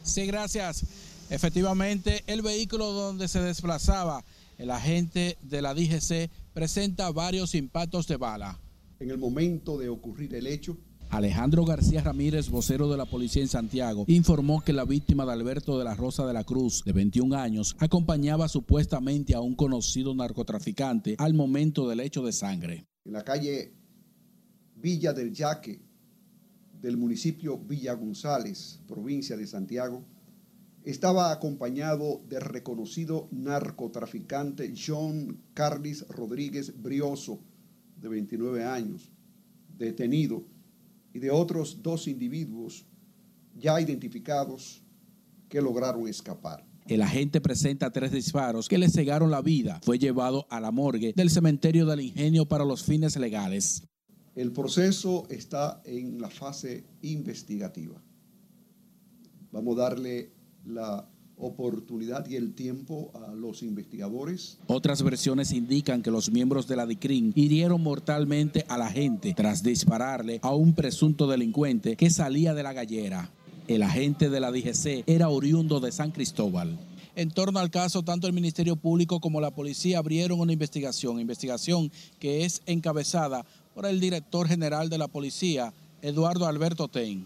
Sí, 0.04 0.26
gracias. 0.26 0.84
Efectivamente, 1.30 2.26
el 2.28 2.42
vehículo 2.42 2.92
donde 2.92 3.30
se 3.30 3.40
desplazaba 3.40 4.26
el 4.58 4.72
agente 4.72 5.38
de 5.42 5.62
la 5.62 5.74
DGC 5.74 6.30
presenta 6.54 7.12
varios 7.12 7.56
impactos 7.56 8.08
de 8.08 8.18
bala. 8.18 8.60
En 9.00 9.12
el 9.12 9.18
momento 9.20 9.77
de 9.77 9.89
ocurrir 9.89 10.34
el 10.34 10.48
hecho, 10.48 10.77
Alejandro 11.10 11.63
García 11.63 12.01
Ramírez, 12.01 12.50
vocero 12.50 12.89
de 12.89 12.98
la 12.98 13.06
policía 13.06 13.42
en 13.42 13.48
Santiago, 13.48 14.06
informó 14.08 14.62
que 14.62 14.74
la 14.74 14.86
víctima 14.86 15.25
de 15.25 15.34
Alberto 15.34 15.77
de 15.77 15.86
la 15.86 15.94
Rosa 15.94 16.26
de 16.26 16.34
la 16.34 16.43
Cruz, 16.43 16.84
de 16.84 16.93
21 16.93 17.36
años, 17.36 17.76
acompañaba 17.80 18.48
supuestamente 18.48 19.36
a 19.36 19.39
un 19.39 19.56
conocido 19.56 20.15
narcotraficante 20.15 21.15
al 21.19 21.34
momento 21.34 21.88
del 21.88 22.00
hecho 22.00 22.24
de 22.24 22.34
sangre. 22.34 22.88
En 23.06 23.13
la 23.13 23.24
calle 23.24 23.74
Villa 24.76 25.13
del 25.13 25.32
Yaque 25.32 25.80
del 26.82 26.98
municipio 26.98 27.58
Villa 27.58 27.93
González, 27.93 28.82
provincia 28.88 29.38
de 29.38 29.48
Santiago, 29.48 30.04
estaba 30.84 31.32
acompañado 31.32 32.22
del 32.28 32.41
reconocido 32.41 33.28
narcotraficante 33.32 34.74
John 34.76 35.41
Carlis 35.54 36.08
Rodríguez 36.08 36.82
Brioso, 36.82 37.39
de 38.00 38.08
29 38.10 38.64
años, 38.64 39.12
detenido 39.78 40.44
y 41.14 41.20
de 41.20 41.32
otros 41.32 41.82
dos 41.82 42.08
individuos 42.08 42.86
ya 43.56 43.82
identificados 43.82 44.84
que 45.50 45.62
lograron 45.62 46.08
escapar. 46.08 46.66
El 46.88 47.02
agente 47.02 47.42
presenta 47.42 47.92
tres 47.92 48.12
disparos 48.12 48.70
que 48.70 48.78
le 48.78 48.90
cegaron 48.90 49.30
la 49.30 49.42
vida. 49.42 49.82
Fue 49.84 50.00
llevado 50.00 50.48
a 50.50 50.62
la 50.62 50.72
morgue 50.72 51.14
del 51.16 51.30
cementerio 51.30 51.86
del 51.86 52.02
ingenio 52.02 52.48
para 52.48 52.64
los 52.64 52.84
fines 52.84 53.18
legales. 53.18 53.84
El 54.36 54.52
proceso 54.52 55.26
está 55.30 55.82
en 55.84 56.22
la 56.22 56.30
fase 56.30 56.86
investigativa. 57.02 58.02
Vamos 59.52 59.78
a 59.78 59.82
darle 59.82 60.32
la 60.66 61.10
oportunidad 61.38 62.28
y 62.28 62.36
el 62.36 62.54
tiempo 62.54 63.12
a 63.13 63.34
los 63.34 63.62
investigadores. 63.62 64.58
Otras 64.67 65.04
versiones 65.04 65.52
indican 65.52 66.02
que 66.02 66.12
los 66.12 66.32
miembros 66.32 66.67
de 66.67 66.76
la 66.76 66.86
DICRIN 66.86 67.34
hirieron 67.36 67.82
mortalmente 67.82 68.65
a 68.67 68.78
la 68.78 68.89
gente 68.89 69.34
tras 69.36 69.63
dispararle 69.63 70.39
a 70.41 70.54
un 70.54 70.73
presunto 70.73 71.28
delincuente 71.28 71.95
que 71.95 72.10
salía 72.10 72.54
de 72.54 72.63
la 72.63 72.73
gallera. 72.73 73.30
El 73.67 73.84
agente 73.84 74.30
de 74.30 74.39
la 74.39 74.52
DGC 74.52 75.04
era 75.08 75.30
oriundo 75.30 75.80
de 75.80 75.91
San 75.91 76.12
Cristóbal. 76.12 76.80
En 77.15 77.32
torno 77.32 77.60
al 77.60 77.71
caso, 77.71 78.04
tanto 78.04 78.28
el 78.28 78.34
Ministerio 78.34 78.76
Público 78.76 79.19
como 79.19 79.41
la 79.41 79.52
policía 79.52 79.97
abrieron 79.97 80.39
una 80.39 80.54
investigación, 80.54 81.19
investigación 81.19 81.91
que 82.19 82.45
es 82.45 82.62
encabezada 82.65 83.45
por 83.73 83.86
el 83.86 84.00
director 84.00 84.47
general 84.47 84.89
de 84.89 84.97
la 84.97 85.08
policía, 85.08 85.73
Eduardo 86.02 86.45
Alberto 86.45 86.88
Ten. 86.88 87.26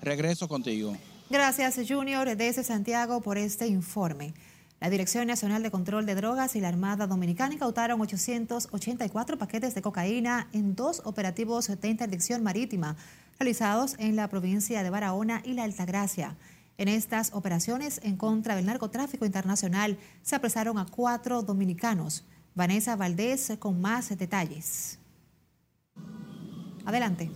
Regreso 0.00 0.48
contigo. 0.48 0.96
Gracias, 1.34 1.80
Junior, 1.88 2.36
desde 2.36 2.62
Santiago, 2.62 3.20
por 3.20 3.38
este 3.38 3.66
informe. 3.66 4.34
La 4.78 4.88
Dirección 4.88 5.26
Nacional 5.26 5.64
de 5.64 5.72
Control 5.72 6.06
de 6.06 6.14
Drogas 6.14 6.54
y 6.54 6.60
la 6.60 6.68
Armada 6.68 7.08
Dominicana 7.08 7.54
incautaron 7.54 8.00
884 8.00 9.36
paquetes 9.36 9.74
de 9.74 9.82
cocaína 9.82 10.46
en 10.52 10.76
dos 10.76 11.02
operativos 11.04 11.66
de 11.66 11.88
interdicción 11.88 12.44
marítima 12.44 12.94
realizados 13.40 13.96
en 13.98 14.14
la 14.14 14.28
provincia 14.28 14.84
de 14.84 14.90
Barahona 14.90 15.42
y 15.44 15.54
la 15.54 15.64
Altagracia. 15.64 16.36
En 16.78 16.86
estas 16.86 17.32
operaciones 17.34 17.98
en 18.04 18.16
contra 18.16 18.54
del 18.54 18.66
narcotráfico 18.66 19.26
internacional 19.26 19.98
se 20.22 20.36
apresaron 20.36 20.78
a 20.78 20.86
cuatro 20.86 21.42
dominicanos. 21.42 22.24
Vanessa 22.54 22.94
Valdés 22.94 23.54
con 23.58 23.80
más 23.80 24.16
detalles. 24.16 25.00
Adelante. 26.84 27.28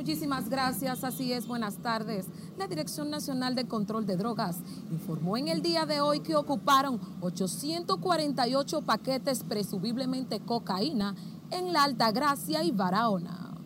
Muchísimas 0.00 0.48
gracias, 0.48 1.04
así 1.04 1.30
es, 1.30 1.46
buenas 1.46 1.76
tardes. 1.76 2.24
La 2.56 2.66
Dirección 2.66 3.10
Nacional 3.10 3.54
de 3.54 3.68
Control 3.68 4.06
de 4.06 4.16
Drogas 4.16 4.56
informó 4.90 5.36
en 5.36 5.48
el 5.48 5.60
día 5.60 5.84
de 5.84 6.00
hoy 6.00 6.20
que 6.20 6.36
ocuparon 6.36 6.98
848 7.20 8.80
paquetes 8.80 9.44
presumiblemente 9.44 10.40
cocaína 10.40 11.14
en 11.50 11.74
la 11.74 11.84
Altagracia 11.84 12.64
y 12.64 12.70
Barahona. 12.70 13.58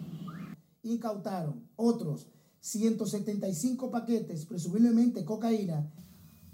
Incautaron 0.82 1.68
otros 1.76 2.26
175 2.58 3.92
paquetes 3.92 4.44
presumiblemente 4.44 5.24
cocaína 5.24 5.88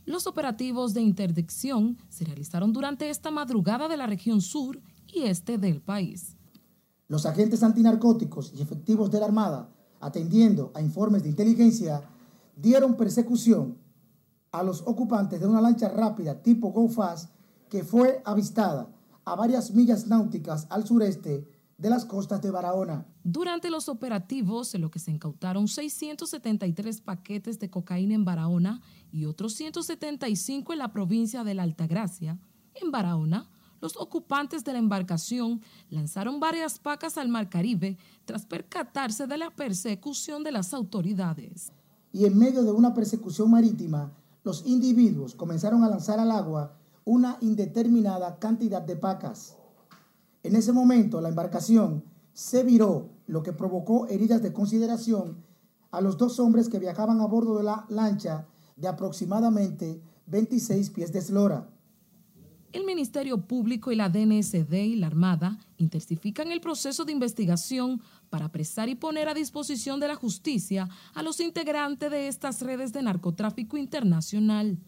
los 0.06 0.26
operativos 0.26 0.92
de 0.92 1.02
interdicción 1.02 1.96
se 2.08 2.24
realizaron 2.24 2.72
durante 2.72 3.10
esta 3.10 3.30
madrugada 3.30 3.86
de 3.86 3.96
la 3.96 4.08
región 4.08 4.40
sur 4.40 4.80
y 5.06 5.22
este 5.22 5.56
del 5.56 5.80
país. 5.80 6.36
Los 7.10 7.26
agentes 7.26 7.64
antinarcóticos 7.64 8.52
y 8.54 8.62
efectivos 8.62 9.10
de 9.10 9.18
la 9.18 9.26
Armada, 9.26 9.68
atendiendo 9.98 10.70
a 10.76 10.80
informes 10.80 11.24
de 11.24 11.30
inteligencia, 11.30 12.02
dieron 12.54 12.96
persecución 12.96 13.78
a 14.52 14.62
los 14.62 14.82
ocupantes 14.82 15.40
de 15.40 15.46
una 15.48 15.60
lancha 15.60 15.88
rápida 15.88 16.40
tipo 16.40 16.70
Go 16.70 16.88
Fast 16.88 17.34
que 17.68 17.82
fue 17.82 18.22
avistada 18.24 18.94
a 19.24 19.34
varias 19.34 19.72
millas 19.72 20.06
náuticas 20.06 20.68
al 20.70 20.86
sureste 20.86 21.48
de 21.78 21.90
las 21.90 22.04
costas 22.04 22.42
de 22.42 22.52
Barahona. 22.52 23.04
Durante 23.24 23.70
los 23.70 23.88
operativos, 23.88 24.72
en 24.76 24.82
lo 24.82 24.92
que 24.92 25.00
se 25.00 25.10
incautaron 25.10 25.66
673 25.66 27.00
paquetes 27.00 27.58
de 27.58 27.70
cocaína 27.70 28.14
en 28.14 28.24
Barahona 28.24 28.82
y 29.10 29.24
otros 29.24 29.54
175 29.54 30.74
en 30.74 30.78
la 30.78 30.92
provincia 30.92 31.42
de 31.42 31.54
la 31.54 31.64
Altagracia, 31.64 32.38
en 32.74 32.92
Barahona, 32.92 33.50
los 33.80 33.96
ocupantes 33.96 34.64
de 34.64 34.72
la 34.72 34.78
embarcación 34.78 35.60
lanzaron 35.88 36.40
varias 36.40 36.78
pacas 36.78 37.18
al 37.18 37.28
Mar 37.28 37.48
Caribe 37.48 37.96
tras 38.24 38.46
percatarse 38.46 39.26
de 39.26 39.38
la 39.38 39.50
persecución 39.50 40.44
de 40.44 40.52
las 40.52 40.74
autoridades. 40.74 41.72
Y 42.12 42.24
en 42.24 42.38
medio 42.38 42.62
de 42.62 42.72
una 42.72 42.92
persecución 42.92 43.50
marítima, 43.50 44.12
los 44.42 44.66
individuos 44.66 45.34
comenzaron 45.34 45.84
a 45.84 45.88
lanzar 45.88 46.18
al 46.18 46.30
agua 46.30 46.76
una 47.04 47.38
indeterminada 47.40 48.38
cantidad 48.38 48.82
de 48.82 48.96
pacas. 48.96 49.56
En 50.42 50.56
ese 50.56 50.72
momento 50.72 51.20
la 51.20 51.28
embarcación 51.28 52.04
se 52.32 52.62
viró, 52.62 53.10
lo 53.26 53.42
que 53.42 53.52
provocó 53.52 54.06
heridas 54.08 54.42
de 54.42 54.52
consideración 54.52 55.44
a 55.90 56.00
los 56.00 56.16
dos 56.18 56.40
hombres 56.40 56.68
que 56.68 56.78
viajaban 56.78 57.20
a 57.20 57.26
bordo 57.26 57.58
de 57.58 57.64
la 57.64 57.86
lancha 57.88 58.46
de 58.76 58.88
aproximadamente 58.88 60.02
26 60.26 60.90
pies 60.90 61.12
de 61.12 61.18
eslora. 61.18 61.68
El 62.72 62.84
Ministerio 62.84 63.38
Público 63.38 63.90
y 63.90 63.96
la 63.96 64.08
DNSD 64.08 64.72
y 64.74 64.94
la 64.94 65.08
Armada 65.08 65.58
intensifican 65.76 66.52
el 66.52 66.60
proceso 66.60 67.04
de 67.04 67.10
investigación 67.10 68.00
para 68.30 68.44
apresar 68.44 68.88
y 68.88 68.94
poner 68.94 69.28
a 69.28 69.34
disposición 69.34 69.98
de 69.98 70.06
la 70.06 70.14
justicia 70.14 70.88
a 71.14 71.24
los 71.24 71.40
integrantes 71.40 72.12
de 72.12 72.28
estas 72.28 72.62
redes 72.62 72.92
de 72.92 73.02
narcotráfico 73.02 73.76
internacional. 73.76 74.78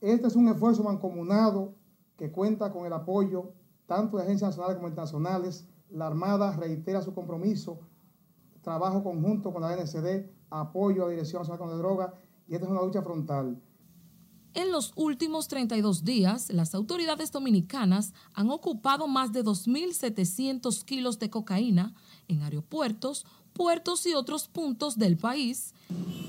Este 0.00 0.26
es 0.26 0.34
un 0.34 0.48
esfuerzo 0.48 0.82
mancomunado 0.82 1.74
que 2.16 2.32
cuenta 2.32 2.72
con 2.72 2.86
el 2.86 2.92
apoyo 2.92 3.52
tanto 3.86 4.16
de 4.16 4.24
agencias 4.24 4.50
nacionales 4.50 4.76
como 4.76 4.88
internacionales. 4.88 5.64
La 5.90 6.08
Armada 6.08 6.56
reitera 6.56 7.02
su 7.02 7.14
compromiso, 7.14 7.78
trabajo 8.62 9.04
conjunto 9.04 9.52
con 9.52 9.62
la 9.62 9.76
DNCD, 9.76 10.28
apoyo 10.50 11.04
a 11.04 11.06
la 11.06 11.12
Dirección 11.12 11.42
Nacional 11.42 11.58
contra 11.60 11.76
la 11.76 11.82
Droga 11.82 12.14
y 12.48 12.54
esta 12.54 12.66
es 12.66 12.72
una 12.72 12.82
lucha 12.82 13.02
frontal. 13.02 13.62
En 14.56 14.72
los 14.72 14.92
últimos 14.96 15.48
32 15.48 16.02
días, 16.02 16.50
las 16.50 16.74
autoridades 16.74 17.30
dominicanas 17.30 18.14
han 18.32 18.48
ocupado 18.48 19.06
más 19.06 19.34
de 19.34 19.44
2.700 19.44 20.82
kilos 20.82 21.18
de 21.18 21.28
cocaína 21.28 21.92
en 22.26 22.42
aeropuertos, 22.42 23.26
puertos 23.52 24.06
y 24.06 24.14
otros 24.14 24.48
puntos 24.48 24.96
del 24.96 25.18
país. 25.18 25.74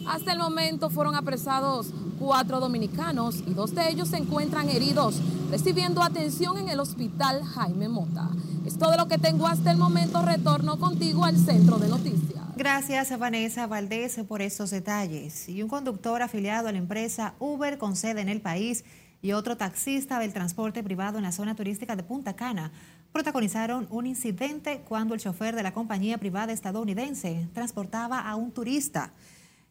Hasta 0.05 0.33
el 0.33 0.39
momento 0.39 0.89
fueron 0.89 1.15
apresados 1.15 1.87
cuatro 2.19 2.59
dominicanos 2.59 3.37
y 3.47 3.53
dos 3.53 3.73
de 3.73 3.89
ellos 3.89 4.09
se 4.09 4.17
encuentran 4.17 4.69
heridos, 4.69 5.15
recibiendo 5.49 6.03
atención 6.03 6.57
en 6.57 6.67
el 6.67 6.81
hospital 6.81 7.45
Jaime 7.45 7.87
Mota. 7.87 8.29
Es 8.65 8.77
todo 8.77 8.97
lo 8.97 9.07
que 9.07 9.17
tengo 9.17 9.47
hasta 9.47 9.71
el 9.71 9.77
momento. 9.77 10.21
Retorno 10.21 10.77
contigo 10.79 11.23
al 11.23 11.37
centro 11.37 11.77
de 11.77 11.87
noticias. 11.87 12.46
Gracias 12.57 13.11
a 13.11 13.17
Vanessa 13.17 13.67
Valdés 13.67 14.17
por 14.27 14.41
estos 14.41 14.71
detalles. 14.71 15.47
Y 15.47 15.61
un 15.61 15.69
conductor 15.69 16.23
afiliado 16.23 16.67
a 16.67 16.71
la 16.71 16.79
empresa 16.79 17.35
Uber 17.37 17.77
con 17.77 17.95
sede 17.95 18.21
en 18.21 18.29
el 18.29 18.41
país 18.41 18.83
y 19.21 19.33
otro 19.33 19.57
taxista 19.57 20.17
del 20.17 20.33
transporte 20.33 20.81
privado 20.81 21.19
en 21.19 21.23
la 21.23 21.31
zona 21.31 21.53
turística 21.53 21.95
de 21.95 22.01
Punta 22.01 22.35
Cana 22.35 22.71
protagonizaron 23.11 23.85
un 23.91 24.07
incidente 24.07 24.81
cuando 24.87 25.13
el 25.13 25.19
chofer 25.19 25.55
de 25.55 25.61
la 25.61 25.71
compañía 25.71 26.17
privada 26.17 26.51
estadounidense 26.51 27.47
transportaba 27.53 28.21
a 28.21 28.35
un 28.35 28.51
turista. 28.51 29.13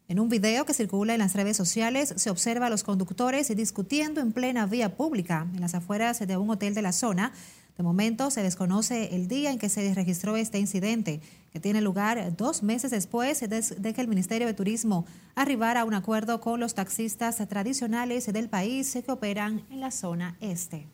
En 0.07 0.21
un 0.21 0.29
video 0.29 0.65
que 0.65 0.73
circula 0.73 1.11
en 1.11 1.19
las 1.19 1.33
redes 1.33 1.57
sociales 1.57 2.13
se 2.15 2.29
observa 2.29 2.67
a 2.67 2.69
los 2.69 2.85
conductores 2.85 3.53
discutiendo 3.53 4.21
en 4.21 4.31
plena 4.31 4.65
vía 4.65 4.95
pública 4.95 5.45
en 5.53 5.59
las 5.59 5.75
afueras 5.75 6.25
de 6.25 6.37
un 6.37 6.49
hotel 6.49 6.73
de 6.73 6.83
la 6.83 6.93
zona 6.93 7.33
de 7.77 7.83
momento 7.83 8.31
se 8.31 8.41
desconoce 8.41 9.15
el 9.15 9.27
día 9.27 9.51
en 9.51 9.59
que 9.59 9.69
se 9.69 9.93
registró 9.93 10.35
este 10.35 10.57
incidente, 10.57 11.21
que 11.53 11.59
tiene 11.59 11.79
lugar 11.79 12.35
dos 12.35 12.63
meses 12.63 12.89
después 12.89 13.39
de 13.39 13.93
que 13.93 14.01
el 14.01 14.07
Ministerio 14.07 14.47
de 14.47 14.55
Turismo 14.55 15.05
arribara 15.35 15.81
a 15.81 15.85
un 15.85 15.93
acuerdo 15.93 16.41
con 16.41 16.59
los 16.59 16.73
taxistas 16.73 17.37
tradicionales 17.47 18.25
del 18.33 18.49
país 18.49 18.97
que 19.05 19.11
operan 19.11 19.63
en 19.69 19.79
la 19.79 19.91
zona 19.91 20.37
este. 20.41 20.87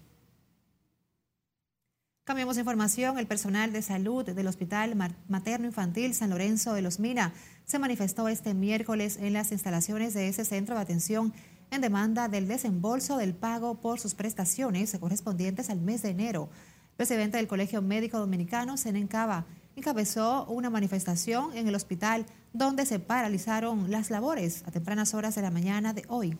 Cambiamos 2.25 2.57
información. 2.57 3.19
El 3.19 3.27
personal 3.27 3.73
de 3.73 3.81
salud 3.81 4.25
del 4.25 4.47
Hospital 4.47 4.95
Materno 5.27 5.67
Infantil 5.67 6.13
San 6.13 6.29
Lorenzo 6.29 6.73
de 6.73 6.81
los 6.81 6.99
Mina 6.99 7.33
se 7.65 7.79
manifestó 7.79 8.27
este 8.27 8.53
miércoles 8.53 9.17
en 9.21 9.33
las 9.33 9.51
instalaciones 9.51 10.13
de 10.13 10.29
ese 10.29 10.45
centro 10.45 10.75
de 10.75 10.81
atención 10.81 11.33
en 11.71 11.81
demanda 11.81 12.27
del 12.27 12.47
desembolso 12.47 13.17
del 13.17 13.33
pago 13.33 13.81
por 13.81 13.99
sus 13.99 14.15
prestaciones 14.15 14.95
correspondientes 14.99 15.69
al 15.69 15.81
mes 15.81 16.01
de 16.01 16.09
enero 16.11 16.49
presidente 16.95 17.37
del 17.37 17.47
Colegio 17.47 17.81
Médico 17.81 18.19
Dominicano, 18.19 18.77
Senen 18.77 19.07
Cava, 19.07 19.45
encabezó 19.75 20.45
una 20.45 20.69
manifestación 20.69 21.55
en 21.57 21.67
el 21.67 21.75
hospital 21.75 22.25
donde 22.53 22.85
se 22.85 22.99
paralizaron 22.99 23.89
las 23.89 24.11
labores 24.11 24.63
a 24.65 24.71
tempranas 24.71 25.13
horas 25.13 25.35
de 25.35 25.41
la 25.41 25.51
mañana 25.51 25.93
de 25.93 26.03
hoy. 26.07 26.37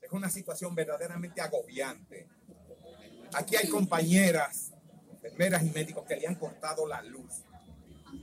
Es 0.00 0.10
una 0.10 0.30
situación 0.30 0.74
verdaderamente 0.74 1.40
agobiante. 1.40 2.26
Aquí 3.34 3.56
hay 3.56 3.68
compañeras, 3.68 4.72
enfermeras 5.10 5.62
y 5.62 5.70
médicos 5.70 6.04
que 6.06 6.16
le 6.16 6.26
han 6.26 6.34
cortado 6.34 6.86
la 6.86 7.02
luz, 7.02 7.42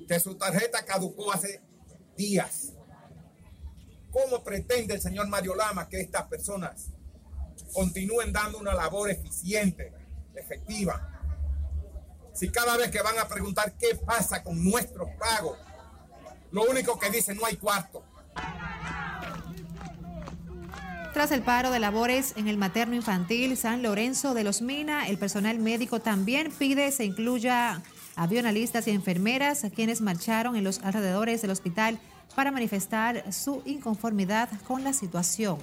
que 0.07 0.19
su 0.19 0.35
tarjeta 0.35 0.83
caducó 0.83 1.31
hace 1.31 1.62
días. 2.17 2.73
¿Cómo 4.12 4.43
pretende 4.43 4.95
el 4.95 5.01
señor 5.01 5.27
Mario 5.27 5.53
Lama 5.53 5.88
que 5.88 6.01
estas 6.01 6.23
personas 6.27 6.88
continúen 7.73 8.33
dando 8.33 8.57
una 8.57 8.73
labor 8.73 9.12
eficiente 9.12 9.98
efectiva. 10.39 11.19
Si 12.34 12.49
cada 12.49 12.78
vez 12.78 12.89
que 12.89 13.02
van 13.02 13.19
a 13.19 13.28
preguntar 13.28 13.73
qué 13.73 13.95
pasa 13.95 14.43
con 14.43 14.63
nuestros 14.63 15.10
pagos, 15.19 15.58
lo 16.52 16.63
único 16.63 16.97
que 16.97 17.10
dicen 17.10 17.38
no 17.38 17.45
hay 17.45 17.58
cuarto. 17.58 18.04
Tras 21.13 21.32
el 21.32 21.41
paro 21.41 21.71
de 21.71 21.80
labores 21.80 22.34
en 22.38 22.47
el 22.47 22.58
materno 22.58 22.95
infantil 22.95 23.58
San 23.58 23.82
Lorenzo 23.82 24.34
de 24.34 24.43
los 24.43 24.62
Mina, 24.62 25.08
el 25.08 25.17
personal 25.17 25.60
médico 25.60 25.99
también 25.99 26.52
pide 26.52 26.91
se 26.91 27.04
incluya 27.04 27.82
avionalistas 28.15 28.88
y 28.88 28.91
enfermeras 28.91 29.63
a 29.63 29.69
quienes 29.69 30.02
marcharon 30.02 30.56
en 30.56 30.63
los 30.63 30.80
alrededores 30.80 31.41
del 31.41 31.52
hospital 31.52 31.99
para 32.36 32.52
manifestar 32.52 33.34
su 33.34 33.63
inconformidad 33.65 34.49
con 34.67 34.84
la 34.84 34.93
situación. 34.93 35.58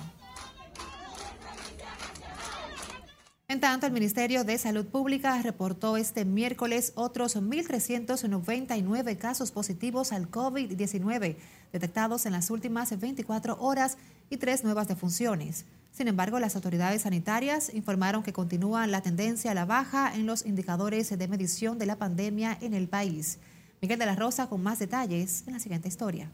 En 3.48 3.60
tanto, 3.60 3.86
el 3.86 3.92
Ministerio 3.92 4.42
de 4.42 4.58
Salud 4.58 4.86
Pública 4.86 5.40
reportó 5.40 5.96
este 5.96 6.24
miércoles 6.24 6.92
otros 6.96 7.36
1.399 7.36 9.16
casos 9.18 9.52
positivos 9.52 10.10
al 10.10 10.28
COVID-19 10.28 11.36
detectados 11.72 12.26
en 12.26 12.32
las 12.32 12.50
últimas 12.50 12.98
24 12.98 13.56
horas 13.60 13.98
y 14.30 14.38
tres 14.38 14.64
nuevas 14.64 14.88
defunciones. 14.88 15.64
Sin 15.92 16.08
embargo, 16.08 16.40
las 16.40 16.56
autoridades 16.56 17.02
sanitarias 17.02 17.72
informaron 17.72 18.24
que 18.24 18.32
continúa 18.32 18.84
la 18.88 19.00
tendencia 19.00 19.52
a 19.52 19.54
la 19.54 19.64
baja 19.64 20.12
en 20.12 20.26
los 20.26 20.44
indicadores 20.44 21.16
de 21.16 21.28
medición 21.28 21.78
de 21.78 21.86
la 21.86 21.96
pandemia 21.96 22.58
en 22.60 22.74
el 22.74 22.88
país. 22.88 23.38
Miguel 23.80 24.00
de 24.00 24.06
la 24.06 24.16
Rosa 24.16 24.48
con 24.48 24.60
más 24.60 24.80
detalles 24.80 25.44
en 25.46 25.52
la 25.52 25.60
siguiente 25.60 25.86
historia. 25.86 26.32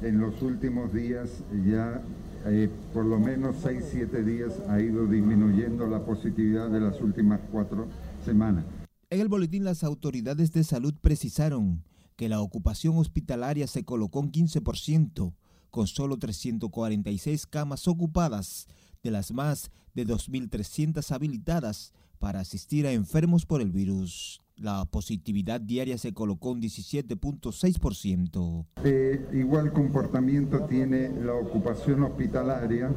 En 0.00 0.18
los 0.18 0.40
últimos 0.40 0.94
días 0.94 1.28
ya 1.66 2.00
eh, 2.46 2.68
por 2.92 3.04
lo 3.04 3.18
menos 3.18 3.56
6, 3.62 3.84
7 3.90 4.24
días 4.24 4.52
ha 4.68 4.80
ido 4.80 5.06
disminuyendo 5.06 5.86
la 5.86 6.04
positividad 6.04 6.68
de 6.68 6.80
las 6.80 7.00
últimas 7.00 7.40
cuatro 7.50 7.86
semanas. 8.24 8.64
En 9.10 9.20
el 9.20 9.28
boletín 9.28 9.64
las 9.64 9.84
autoridades 9.84 10.52
de 10.52 10.64
salud 10.64 10.94
precisaron 11.00 11.84
que 12.16 12.28
la 12.28 12.40
ocupación 12.40 12.98
hospitalaria 12.98 13.66
se 13.66 13.84
colocó 13.84 14.20
en 14.20 14.32
15%, 14.32 15.34
con 15.70 15.86
solo 15.86 16.18
346 16.18 17.46
camas 17.46 17.88
ocupadas, 17.88 18.68
de 19.02 19.10
las 19.10 19.32
más 19.32 19.70
de 19.94 20.06
2.300 20.06 21.10
habilitadas 21.10 21.92
para 22.18 22.40
asistir 22.40 22.86
a 22.86 22.92
enfermos 22.92 23.46
por 23.46 23.60
el 23.60 23.72
virus. 23.72 24.41
La 24.62 24.84
positividad 24.84 25.60
diaria 25.60 25.98
se 25.98 26.14
colocó 26.14 26.52
en 26.52 26.62
17.6%. 26.62 28.64
Eh, 28.84 29.26
igual 29.32 29.72
comportamiento 29.72 30.60
tiene 30.66 31.08
la 31.08 31.34
ocupación 31.34 32.04
hospitalaria, 32.04 32.92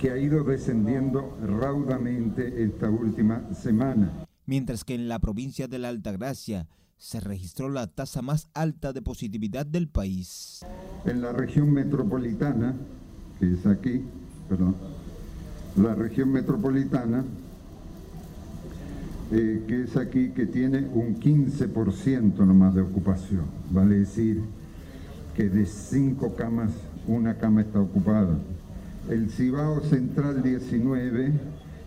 que 0.00 0.10
ha 0.10 0.16
ido 0.16 0.42
descendiendo 0.44 1.36
raudamente 1.46 2.64
esta 2.64 2.88
última 2.88 3.52
semana. 3.52 4.24
Mientras 4.46 4.82
que 4.82 4.94
en 4.94 5.08
la 5.08 5.18
provincia 5.18 5.68
de 5.68 5.78
la 5.78 5.90
Altagracia 5.90 6.66
se 6.96 7.20
registró 7.20 7.68
la 7.68 7.86
tasa 7.86 8.22
más 8.22 8.48
alta 8.54 8.94
de 8.94 9.02
positividad 9.02 9.66
del 9.66 9.90
país. 9.90 10.64
En 11.04 11.20
la 11.20 11.32
región 11.32 11.70
metropolitana, 11.70 12.74
que 13.38 13.52
es 13.52 13.66
aquí, 13.66 14.00
perdón, 14.48 14.74
la 15.76 15.94
región 15.94 16.32
metropolitana 16.32 17.26
eh, 19.32 19.64
que 19.66 19.84
es 19.84 19.96
aquí, 19.96 20.28
que 20.30 20.44
tiene 20.44 20.86
un 20.92 21.18
15% 21.18 22.36
nomás 22.44 22.74
de 22.74 22.82
ocupación. 22.82 23.46
Vale 23.70 24.00
decir 24.00 24.42
que 25.34 25.48
de 25.48 25.64
cinco 25.64 26.34
camas, 26.34 26.70
una 27.06 27.38
cama 27.38 27.62
está 27.62 27.80
ocupada. 27.80 28.38
El 29.08 29.30
Cibao 29.30 29.80
Central 29.80 30.42
19 30.42 31.32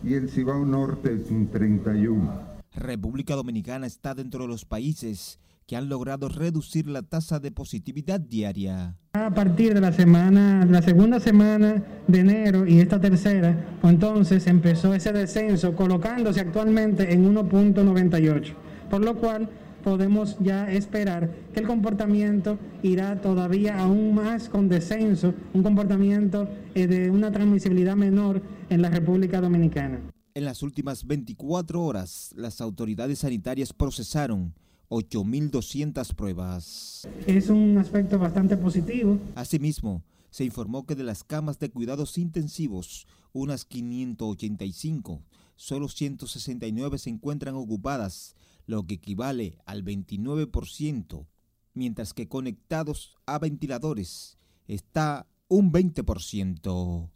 y 0.03 0.13
el 0.15 0.29
Cibao 0.29 0.65
Norte 0.65 1.23
un 1.29 1.47
31. 1.47 2.55
República 2.73 3.35
Dominicana 3.35 3.85
está 3.85 4.15
dentro 4.15 4.41
de 4.41 4.47
los 4.47 4.65
países 4.65 5.39
que 5.65 5.75
han 5.75 5.89
logrado 5.89 6.29
reducir 6.29 6.87
la 6.87 7.01
tasa 7.01 7.39
de 7.39 7.51
positividad 7.51 8.19
diaria. 8.19 8.97
A 9.13 9.33
partir 9.33 9.73
de 9.73 9.81
la 9.81 9.91
semana, 9.91 10.65
la 10.65 10.81
segunda 10.81 11.19
semana 11.19 11.83
de 12.07 12.19
enero 12.19 12.67
y 12.67 12.79
esta 12.79 12.99
tercera, 12.99 13.77
pues 13.81 13.93
entonces 13.93 14.45
empezó 14.47 14.93
ese 14.93 15.11
descenso 15.11 15.75
colocándose 15.75 16.41
actualmente 16.41 17.13
en 17.13 17.33
1.98, 17.33 18.53
por 18.89 19.03
lo 19.03 19.15
cual 19.15 19.49
podemos 19.83 20.37
ya 20.39 20.71
esperar 20.71 21.31
que 21.53 21.59
el 21.59 21.67
comportamiento 21.67 22.57
irá 22.81 23.21
todavía 23.21 23.79
aún 23.79 24.15
más 24.15 24.49
con 24.49 24.67
descenso, 24.67 25.33
un 25.53 25.63
comportamiento 25.63 26.47
eh, 26.73 26.87
de 26.87 27.09
una 27.09 27.31
transmisibilidad 27.31 27.95
menor 27.95 28.41
en 28.69 28.81
la 28.81 28.89
República 28.89 29.41
Dominicana. 29.41 29.99
En 30.33 30.43
las 30.43 30.63
últimas 30.63 31.05
24 31.07 31.81
horas, 31.81 32.33
las 32.35 32.61
autoridades 32.61 33.19
sanitarias 33.19 33.71
procesaron 33.73 34.53
8.200 34.89 36.13
pruebas. 36.13 37.07
Es 37.25 37.49
un 37.49 37.77
aspecto 37.77 38.19
bastante 38.19 38.57
positivo. 38.57 39.19
Asimismo, 39.35 40.03
se 40.29 40.43
informó 40.43 40.85
que 40.85 40.95
de 40.95 41.03
las 41.03 41.23
camas 41.23 41.59
de 41.59 41.69
cuidados 41.71 42.17
intensivos, 42.17 43.07
unas 43.33 43.65
585, 43.65 45.23
solo 45.55 45.87
169 45.87 46.97
se 46.97 47.09
encuentran 47.09 47.55
ocupadas, 47.55 48.35
lo 48.65 48.85
que 48.85 48.95
equivale 48.95 49.59
al 49.65 49.83
29%, 49.83 51.27
mientras 51.73 52.13
que 52.13 52.27
conectados 52.27 53.15
a 53.25 53.39
ventiladores 53.39 54.37
está 54.67 55.27
un 55.47 55.71
20%. 55.71 57.11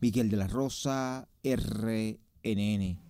Miguel 0.00 0.30
de 0.30 0.36
la 0.36 0.46
Rosa, 0.46 1.28
RNN. 1.42 3.09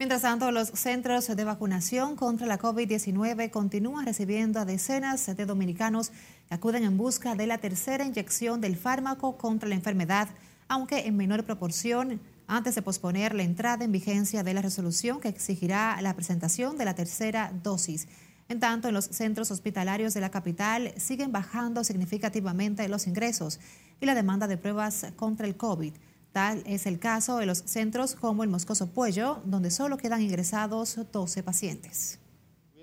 Mientras 0.00 0.22
tanto, 0.22 0.50
los 0.50 0.68
centros 0.68 1.26
de 1.26 1.44
vacunación 1.44 2.16
contra 2.16 2.46
la 2.46 2.58
COVID-19 2.58 3.50
continúan 3.50 4.06
recibiendo 4.06 4.58
a 4.58 4.64
decenas 4.64 5.26
de 5.26 5.44
dominicanos 5.44 6.10
que 6.48 6.54
acuden 6.54 6.84
en 6.84 6.96
busca 6.96 7.34
de 7.34 7.46
la 7.46 7.58
tercera 7.58 8.06
inyección 8.06 8.62
del 8.62 8.76
fármaco 8.76 9.36
contra 9.36 9.68
la 9.68 9.74
enfermedad, 9.74 10.30
aunque 10.68 11.06
en 11.06 11.18
menor 11.18 11.44
proporción, 11.44 12.18
antes 12.46 12.76
de 12.76 12.80
posponer 12.80 13.34
la 13.34 13.42
entrada 13.42 13.84
en 13.84 13.92
vigencia 13.92 14.42
de 14.42 14.54
la 14.54 14.62
resolución 14.62 15.20
que 15.20 15.28
exigirá 15.28 16.00
la 16.00 16.14
presentación 16.14 16.78
de 16.78 16.86
la 16.86 16.94
tercera 16.94 17.52
dosis. 17.62 18.08
En 18.48 18.58
tanto, 18.58 18.88
en 18.88 18.94
los 18.94 19.04
centros 19.04 19.50
hospitalarios 19.50 20.14
de 20.14 20.22
la 20.22 20.30
capital 20.30 20.94
siguen 20.96 21.30
bajando 21.30 21.84
significativamente 21.84 22.88
los 22.88 23.06
ingresos 23.06 23.60
y 24.00 24.06
la 24.06 24.14
demanda 24.14 24.46
de 24.46 24.56
pruebas 24.56 25.08
contra 25.16 25.46
el 25.46 25.58
COVID. 25.58 25.92
Tal 26.32 26.62
es 26.64 26.86
el 26.86 27.00
caso 27.00 27.38
de 27.38 27.46
los 27.46 27.58
centros 27.58 28.14
como 28.14 28.44
el 28.44 28.48
Moscoso 28.48 28.86
Puello, 28.86 29.38
donde 29.44 29.72
solo 29.72 29.96
quedan 29.96 30.22
ingresados 30.22 30.96
12 31.10 31.42
pacientes. 31.42 32.20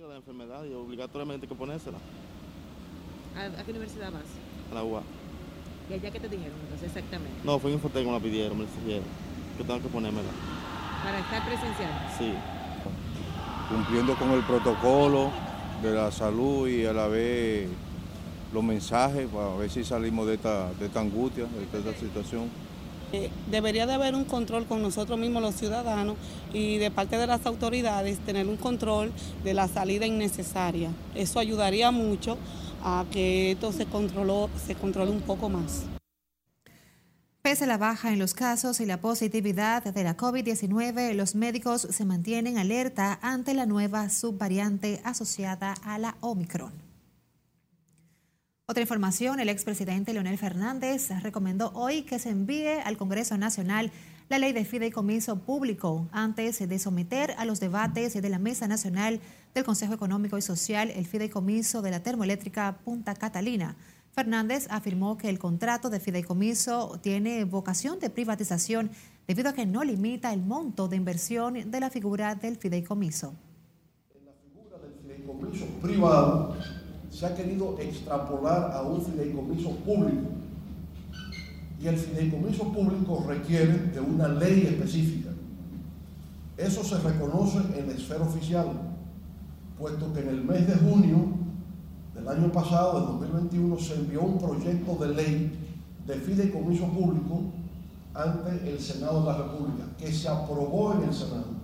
La 0.08 0.18
enfermedad 0.18 0.66
y 0.66 0.74
obligatoriamente 0.74 1.46
hay 1.46 1.50
que 1.50 1.56
ponérsela. 1.56 1.98
¿A, 3.38 3.64
qué 3.64 3.72
universidad 3.72 4.12
vas? 4.12 4.24
A 4.72 4.76
la 4.76 4.84
UA. 4.84 5.04
¿Y 5.90 5.94
allá 5.94 6.12
qué 6.12 6.20
te 6.20 6.28
dijeron 6.28 6.58
entonces 6.64 6.88
exactamente? 6.88 7.40
No, 7.44 7.60
fue 7.60 7.70
en 7.70 7.76
Infotec 7.76 8.06
me 8.06 8.12
la 8.12 8.20
pidieron, 8.20 8.58
me 8.58 8.64
la 8.64 8.70
exigieron. 8.70 9.06
Que 9.58 9.64
tengo 9.64 9.82
que 9.82 9.88
ponérmela. 9.88 10.28
¿Para 11.04 11.20
estar 11.20 11.46
presencial? 11.46 11.92
Sí. 12.18 12.34
Cumpliendo 13.70 14.16
con 14.16 14.32
el 14.32 14.44
protocolo 14.44 15.32
de 15.82 15.92
la 15.94 16.12
salud 16.12 16.68
y 16.68 16.86
a 16.86 16.94
la 16.94 17.08
vez 17.08 17.70
los 18.52 18.64
mensajes 18.64 19.28
para 19.30 19.56
ver 19.56 19.70
si 19.70 19.84
salimos 19.84 20.28
de 20.28 20.34
esta, 20.34 20.74
de 20.74 20.88
esta 20.88 21.00
angustia, 21.00 21.46
de 21.46 21.80
esta 21.80 21.94
situación. 21.94 22.50
Eh, 23.14 23.30
debería 23.50 23.86
de 23.86 23.94
haber 23.94 24.16
un 24.16 24.26
control 24.26 24.66
con 24.66 24.82
nosotros 24.82 25.18
mismos 25.18 25.42
los 25.42 25.56
ciudadanos 25.56 26.18
y 26.54 26.78
de 26.78 26.92
parte 26.92 27.18
de 27.18 27.26
las 27.26 27.46
autoridades 27.46 28.20
tener 28.20 28.48
un 28.48 28.58
control 28.58 29.14
de 29.44 29.54
la 29.54 29.68
salida 29.68 30.06
innecesaria. 30.06 30.92
Eso 31.16 31.40
ayudaría 31.40 31.92
mucho 31.92 32.38
a 32.84 33.06
que 33.12 33.52
esto 33.52 33.72
se, 33.72 33.86
controló, 33.86 34.50
se 34.66 34.76
controle 34.76 35.12
un 35.12 35.22
poco 35.22 35.48
más. 35.50 35.84
Pese 37.42 37.64
a 37.64 37.68
la 37.68 37.78
baja 37.78 38.12
en 38.12 38.20
los 38.20 38.34
casos 38.34 38.82
y 38.82 38.86
la 38.86 39.00
positividad 39.00 39.82
de 39.82 40.04
la 40.04 40.18
COVID-19, 40.18 41.14
los 41.14 41.34
médicos 41.34 41.88
se 41.90 42.04
mantienen 42.04 42.58
alerta 42.58 43.20
ante 43.22 43.54
la 43.54 43.66
nueva 43.66 44.10
subvariante 44.10 45.00
asociada 45.06 45.76
a 45.86 45.98
la 45.98 46.18
Omicron. 46.20 46.87
Otra 48.70 48.82
información, 48.82 49.40
el 49.40 49.48
expresidente 49.48 50.12
Leonel 50.12 50.38
Fernández 50.38 51.10
recomendó 51.24 51.72
hoy 51.74 52.02
que 52.02 52.20
se 52.20 52.32
envíe 52.32 52.82
al 52.84 52.98
Congreso 52.98 53.38
Nacional 53.38 53.94
la 54.28 54.40
ley 54.40 54.52
de 54.52 54.66
fideicomiso 54.66 55.40
público 55.40 56.10
antes 56.12 56.60
de 56.60 56.78
someter 56.78 57.34
a 57.38 57.46
los 57.46 57.62
debates 57.62 58.22
de 58.22 58.30
la 58.30 58.40
Mesa 58.40 58.68
Nacional 58.68 59.22
del 59.56 59.64
Consejo 59.64 59.94
Económico 59.94 60.38
y 60.38 60.42
Social 60.42 60.92
el 60.92 61.06
fideicomiso 61.06 61.82
de 61.82 61.92
la 61.92 62.04
termoeléctrica 62.04 62.80
Punta 62.84 63.16
Catalina. 63.16 63.78
Fernández 64.12 64.68
afirmó 64.70 65.18
que 65.18 65.30
el 65.30 65.40
contrato 65.40 65.90
de 65.90 66.02
fideicomiso 66.02 67.00
tiene 67.02 67.46
vocación 67.46 68.00
de 68.00 68.10
privatización 68.10 68.92
debido 69.28 69.48
a 69.48 69.54
que 69.54 69.66
no 69.66 69.86
limita 69.86 70.34
el 70.34 70.42
monto 70.42 70.90
de 70.90 70.98
inversión 70.98 71.72
de 71.72 71.80
la 71.80 71.90
figura 71.90 72.36
del 72.36 72.58
fideicomiso. 72.58 73.34
La 74.26 74.34
figura 74.34 74.78
del 74.78 74.94
fideicomiso 75.02 75.66
privado 75.82 76.58
se 77.18 77.26
ha 77.26 77.34
querido 77.34 77.76
extrapolar 77.80 78.72
a 78.72 78.84
un 78.84 79.02
fideicomiso 79.02 79.72
público. 79.78 80.28
Y 81.82 81.88
el 81.88 81.98
fideicomiso 81.98 82.72
público 82.72 83.26
requiere 83.28 83.74
de 83.92 84.00
una 84.00 84.28
ley 84.28 84.68
específica. 84.68 85.32
Eso 86.56 86.84
se 86.84 87.00
reconoce 87.00 87.58
en 87.76 87.88
la 87.88 87.94
esfera 87.94 88.22
oficial, 88.22 88.68
puesto 89.80 90.14
que 90.14 90.20
en 90.20 90.30
el 90.30 90.44
mes 90.44 90.68
de 90.68 90.76
junio 90.76 91.30
del 92.14 92.28
año 92.28 92.52
pasado, 92.52 93.00
del 93.00 93.08
2021, 93.20 93.80
se 93.80 93.96
envió 93.96 94.22
un 94.22 94.38
proyecto 94.38 94.96
de 95.04 95.16
ley 95.16 95.52
de 96.06 96.16
fideicomiso 96.18 96.86
público 96.86 97.46
ante 98.14 98.70
el 98.70 98.80
Senado 98.80 99.22
de 99.22 99.26
la 99.26 99.38
República, 99.38 99.86
que 99.98 100.14
se 100.14 100.30
aprobó 100.30 100.94
en 100.94 101.10
el 101.10 101.14
Senado. 101.16 101.57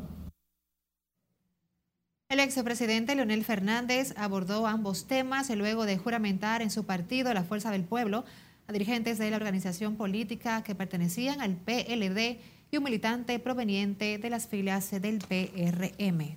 El 2.33 2.39
expresidente 2.39 3.13
Leonel 3.13 3.45
Fernández 3.45 4.15
abordó 4.17 4.65
ambos 4.65 5.05
temas 5.05 5.51
luego 5.51 5.85
de 5.85 5.99
juramentar 5.99 6.63
en 6.63 6.71
su 6.71 6.83
partido, 6.83 7.31
la 7.31 7.43
Fuerza 7.43 7.69
del 7.69 7.83
Pueblo, 7.83 8.25
a 8.65 8.73
dirigentes 8.73 9.19
de 9.19 9.29
la 9.29 9.35
organización 9.35 9.97
política 9.97 10.63
que 10.63 10.73
pertenecían 10.73 11.41
al 11.41 11.55
PLD 11.57 12.39
y 12.71 12.77
un 12.77 12.83
militante 12.85 13.37
proveniente 13.37 14.17
de 14.17 14.29
las 14.31 14.47
filas 14.47 14.89
del 14.89 15.19
PRM. 15.19 16.35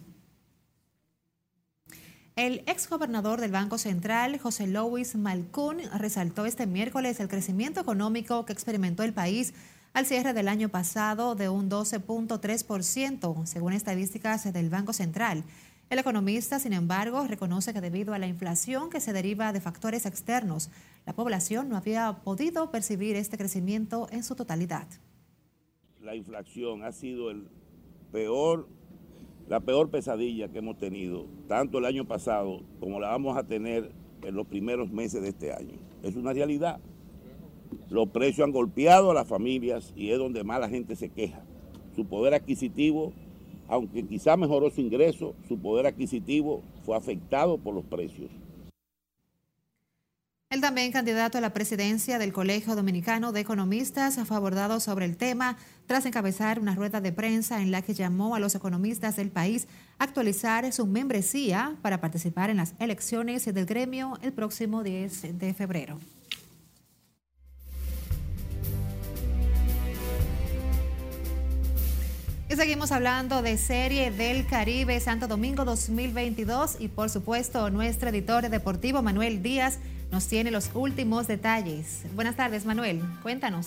El 2.37 2.63
exgobernador 2.67 3.41
del 3.41 3.53
Banco 3.53 3.79
Central, 3.79 4.39
José 4.39 4.67
Louis 4.67 5.15
Malcún, 5.15 5.79
resaltó 5.99 6.45
este 6.45 6.67
miércoles 6.67 7.21
el 7.21 7.29
crecimiento 7.29 7.81
económico 7.81 8.45
que 8.45 8.53
experimentó 8.53 9.03
el 9.03 9.15
país 9.15 9.55
al 9.95 10.05
cierre 10.05 10.35
del 10.35 10.49
año 10.49 10.69
pasado 10.69 11.37
de 11.37 11.49
un 11.49 11.71
12.3%, 11.71 13.47
según 13.47 13.73
estadísticas 13.73 14.53
del 14.53 14.69
Banco 14.69 14.93
Central. 14.93 15.43
El 15.89 16.01
economista, 16.01 16.59
sin 16.59 16.73
embargo, 16.73 17.25
reconoce 17.29 17.73
que 17.73 17.81
debido 17.81 18.13
a 18.13 18.19
la 18.19 18.27
inflación 18.27 18.91
que 18.91 18.99
se 18.99 19.13
deriva 19.13 19.53
de 19.53 19.61
factores 19.61 20.05
externos, 20.05 20.69
la 21.07 21.13
población 21.13 21.69
no 21.69 21.77
había 21.77 22.13
podido 22.25 22.73
percibir 22.73 23.15
este 23.15 23.39
crecimiento 23.39 24.09
en 24.11 24.25
su 24.25 24.35
totalidad. 24.35 24.89
La 26.03 26.17
inflación 26.17 26.83
ha 26.83 26.91
sido 26.91 27.33
la 29.49 29.61
peor 29.61 29.91
pesadilla 29.91 30.49
que 30.49 30.59
hemos 30.59 30.77
tenido, 30.77 31.27
tanto 31.47 31.79
el 31.79 31.85
año 31.85 32.05
pasado 32.05 32.63
como 32.81 32.99
la 32.99 33.11
vamos 33.11 33.37
a 33.37 33.47
tener 33.47 33.93
en 34.23 34.35
los 34.35 34.49
primeros 34.49 34.91
meses 34.91 35.23
de 35.23 35.29
este 35.29 35.53
año. 35.53 35.79
Es 36.03 36.17
una 36.17 36.33
realidad. 36.33 36.81
Los 37.91 38.09
precios 38.09 38.45
han 38.45 38.53
golpeado 38.53 39.13
a 39.13 39.15
las 39.15 39.29
familias 39.29 39.93
y 39.95 40.11
es 40.11 40.19
donde 40.19 40.43
más 40.43 40.59
la 40.59 40.69
gente 40.69 40.97
se 40.97 41.11
queja. 41.11 41.45
Su 41.95 42.07
poder 42.07 42.35
adquisitivo 42.35 43.13
aunque 43.69 44.07
quizá 44.07 44.37
mejoró 44.37 44.71
su 44.71 44.81
ingreso, 44.81 45.35
su 45.49 45.59
poder 45.59 45.87
adquisitivo 45.87 46.63
fue 46.85 46.97
afectado 46.97 47.59
por 47.59 47.75
los 47.75 47.85
precios. 47.85 48.31
El 50.49 50.61
también 50.61 50.93
candidato 50.93 51.39
a 51.39 51.41
la 51.41 51.53
presidencia 51.53 52.21
del 52.21 52.33
Colegio 52.33 52.77
Dominicano 52.77 53.33
de 53.33 53.41
Economistas 53.41 54.17
fue 54.27 54.37
abordado 54.37 54.79
sobre 54.79 55.05
el 55.05 55.17
tema 55.17 55.57
tras 55.87 56.07
encabezar 56.07 56.61
una 56.61 56.77
rueda 56.77 57.01
de 57.01 57.11
prensa 57.11 57.61
en 57.61 57.73
la 57.73 57.83
que 57.83 57.95
llamó 57.95 58.37
a 58.37 58.39
los 58.39 58.55
economistas 58.55 59.17
del 59.17 59.31
país 59.31 59.67
a 59.99 60.05
actualizar 60.05 60.73
su 60.73 60.87
membresía 60.87 61.77
para 61.83 62.01
participar 62.01 62.51
en 62.51 62.59
las 62.59 62.75
elecciones 62.79 63.45
del 63.45 63.67
gremio 63.67 64.19
el 64.23 64.33
próximo 64.33 64.85
10 64.85 65.37
de 65.37 65.53
febrero. 65.53 65.99
Y 72.49 72.55
seguimos 72.55 72.93
hablando 72.93 73.43
de 73.43 73.59
Serie 73.59 74.13
del 74.13 74.47
Caribe 74.47 75.01
Santo 75.01 75.27
Domingo 75.27 75.65
2022 75.65 76.77
y 76.79 76.87
por 76.87 77.11
supuesto 77.11 77.71
nuestro 77.71 78.11
editor 78.11 78.49
deportivo 78.49 79.03
Manuel 79.03 79.43
Díaz 79.43 79.79
nos 80.13 80.29
tiene 80.29 80.53
los 80.53 80.71
últimos 80.73 81.27
detalles. 81.27 82.03
Buenas 82.15 82.37
tardes 82.37 82.65
Manuel, 82.65 83.03
cuéntanos. 83.25 83.67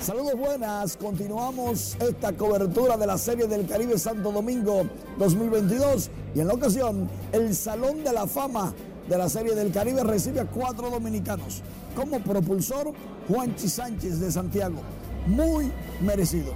Saludos 0.00 0.34
buenas, 0.36 0.96
continuamos 0.96 1.96
esta 2.00 2.32
cobertura 2.32 2.96
de 2.96 3.06
la 3.06 3.16
Serie 3.16 3.46
del 3.46 3.68
Caribe 3.68 3.96
Santo 4.00 4.32
Domingo 4.32 4.84
2022 5.20 6.10
y 6.34 6.40
en 6.40 6.48
la 6.48 6.54
ocasión 6.54 7.08
el 7.30 7.54
Salón 7.54 8.02
de 8.02 8.12
la 8.12 8.26
Fama 8.26 8.74
de 9.08 9.16
la 9.16 9.28
Serie 9.28 9.54
del 9.54 9.70
Caribe 9.70 10.02
recibe 10.02 10.40
a 10.40 10.46
cuatro 10.46 10.90
dominicanos. 10.90 11.62
Como 11.94 12.18
propulsor, 12.18 12.92
Juanchi 13.28 13.68
Sánchez 13.68 14.18
de 14.18 14.32
Santiago 14.32 14.82
muy 15.26 15.70
merecido. 16.00 16.52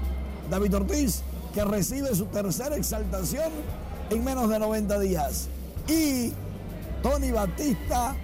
David 0.50 0.76
Ortiz, 0.76 1.22
que 1.54 1.64
recibe 1.64 2.14
su 2.14 2.26
tercera 2.26 2.76
exaltación 2.76 3.50
en 4.10 4.24
menos 4.24 4.48
de 4.48 4.58
90 4.58 4.98
días. 5.00 5.48
Y 5.86 6.32
Tony 7.02 7.30
Batista 7.30 8.14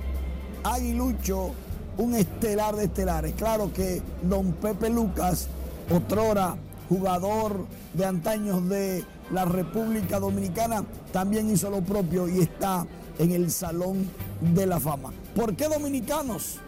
Aguilucho, 0.62 1.52
un 1.98 2.14
estelar 2.14 2.76
de 2.76 2.84
estelares. 2.84 3.34
Claro 3.34 3.72
que 3.72 4.02
don 4.22 4.52
Pepe 4.52 4.90
Lucas, 4.90 5.48
otrora 5.94 6.56
jugador 6.88 7.66
de 7.92 8.04
antaños 8.04 8.68
de 8.68 9.04
la 9.30 9.44
República 9.44 10.18
Dominicana 10.18 10.84
también 11.12 11.50
hizo 11.50 11.70
lo 11.70 11.80
propio 11.80 12.28
y 12.28 12.40
está 12.40 12.86
en 13.18 13.32
el 13.32 13.50
Salón 13.50 14.08
de 14.40 14.66
la 14.66 14.80
Fama. 14.80 15.12
¿Por 15.34 15.54
qué 15.56 15.68
dominicanos? 15.68 16.58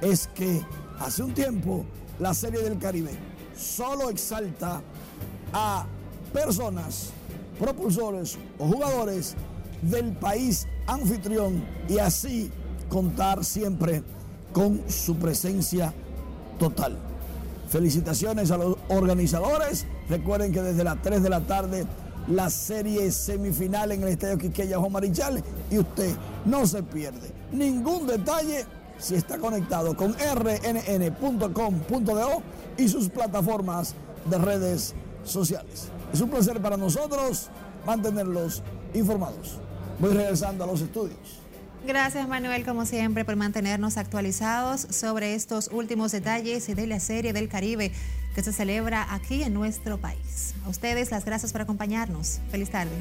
Es 0.00 0.28
que 0.28 0.60
hace 0.98 1.22
un 1.22 1.34
tiempo 1.34 1.84
la 2.20 2.34
Serie 2.34 2.62
del 2.62 2.78
Caribe 2.78 3.10
solo 3.56 4.10
exalta 4.10 4.82
a 5.52 5.86
personas, 6.32 7.10
propulsores 7.58 8.38
o 8.58 8.66
jugadores 8.66 9.34
del 9.82 10.12
país 10.12 10.66
anfitrión 10.86 11.64
y 11.88 11.98
así 11.98 12.50
contar 12.88 13.44
siempre 13.44 14.02
con 14.52 14.82
su 14.88 15.16
presencia 15.16 15.94
total. 16.58 16.96
Felicitaciones 17.68 18.50
a 18.50 18.58
los 18.58 18.76
organizadores. 18.88 19.86
Recuerden 20.08 20.52
que 20.52 20.60
desde 20.60 20.84
las 20.84 21.00
3 21.02 21.22
de 21.22 21.30
la 21.30 21.40
tarde 21.40 21.86
la 22.28 22.50
serie 22.50 23.10
semifinal 23.12 23.92
en 23.92 24.02
el 24.02 24.08
Estadio 24.08 24.38
Quiqueya 24.38 24.78
Juan 24.78 24.92
Marichal 24.92 25.42
y 25.70 25.78
usted 25.78 26.14
no 26.44 26.66
se 26.66 26.82
pierde 26.82 27.32
ningún 27.52 28.06
detalle 28.06 28.66
si 29.00 29.14
está 29.14 29.38
conectado 29.38 29.96
con 29.96 30.14
rnn.com.do 30.14 31.22
y 32.76 32.88
sus 32.88 33.08
plataformas 33.08 33.94
de 34.26 34.38
redes 34.38 34.94
sociales. 35.24 35.88
Es 36.12 36.20
un 36.20 36.30
placer 36.30 36.60
para 36.60 36.76
nosotros 36.76 37.48
mantenerlos 37.86 38.62
informados. 38.94 39.58
Voy 39.98 40.12
regresando 40.14 40.64
a 40.64 40.66
los 40.66 40.80
estudios. 40.80 41.40
Gracias 41.86 42.28
Manuel, 42.28 42.64
como 42.66 42.84
siempre, 42.84 43.24
por 43.24 43.36
mantenernos 43.36 43.96
actualizados 43.96 44.86
sobre 44.90 45.34
estos 45.34 45.70
últimos 45.72 46.12
detalles 46.12 46.66
de 46.66 46.86
la 46.86 47.00
Serie 47.00 47.32
del 47.32 47.48
Caribe 47.48 47.90
que 48.34 48.42
se 48.42 48.52
celebra 48.52 49.06
aquí 49.14 49.42
en 49.42 49.54
nuestro 49.54 49.98
país. 49.98 50.54
A 50.66 50.68
ustedes 50.68 51.10
las 51.10 51.24
gracias 51.24 51.52
por 51.52 51.62
acompañarnos. 51.62 52.40
Feliz 52.50 52.70
tarde. 52.70 52.92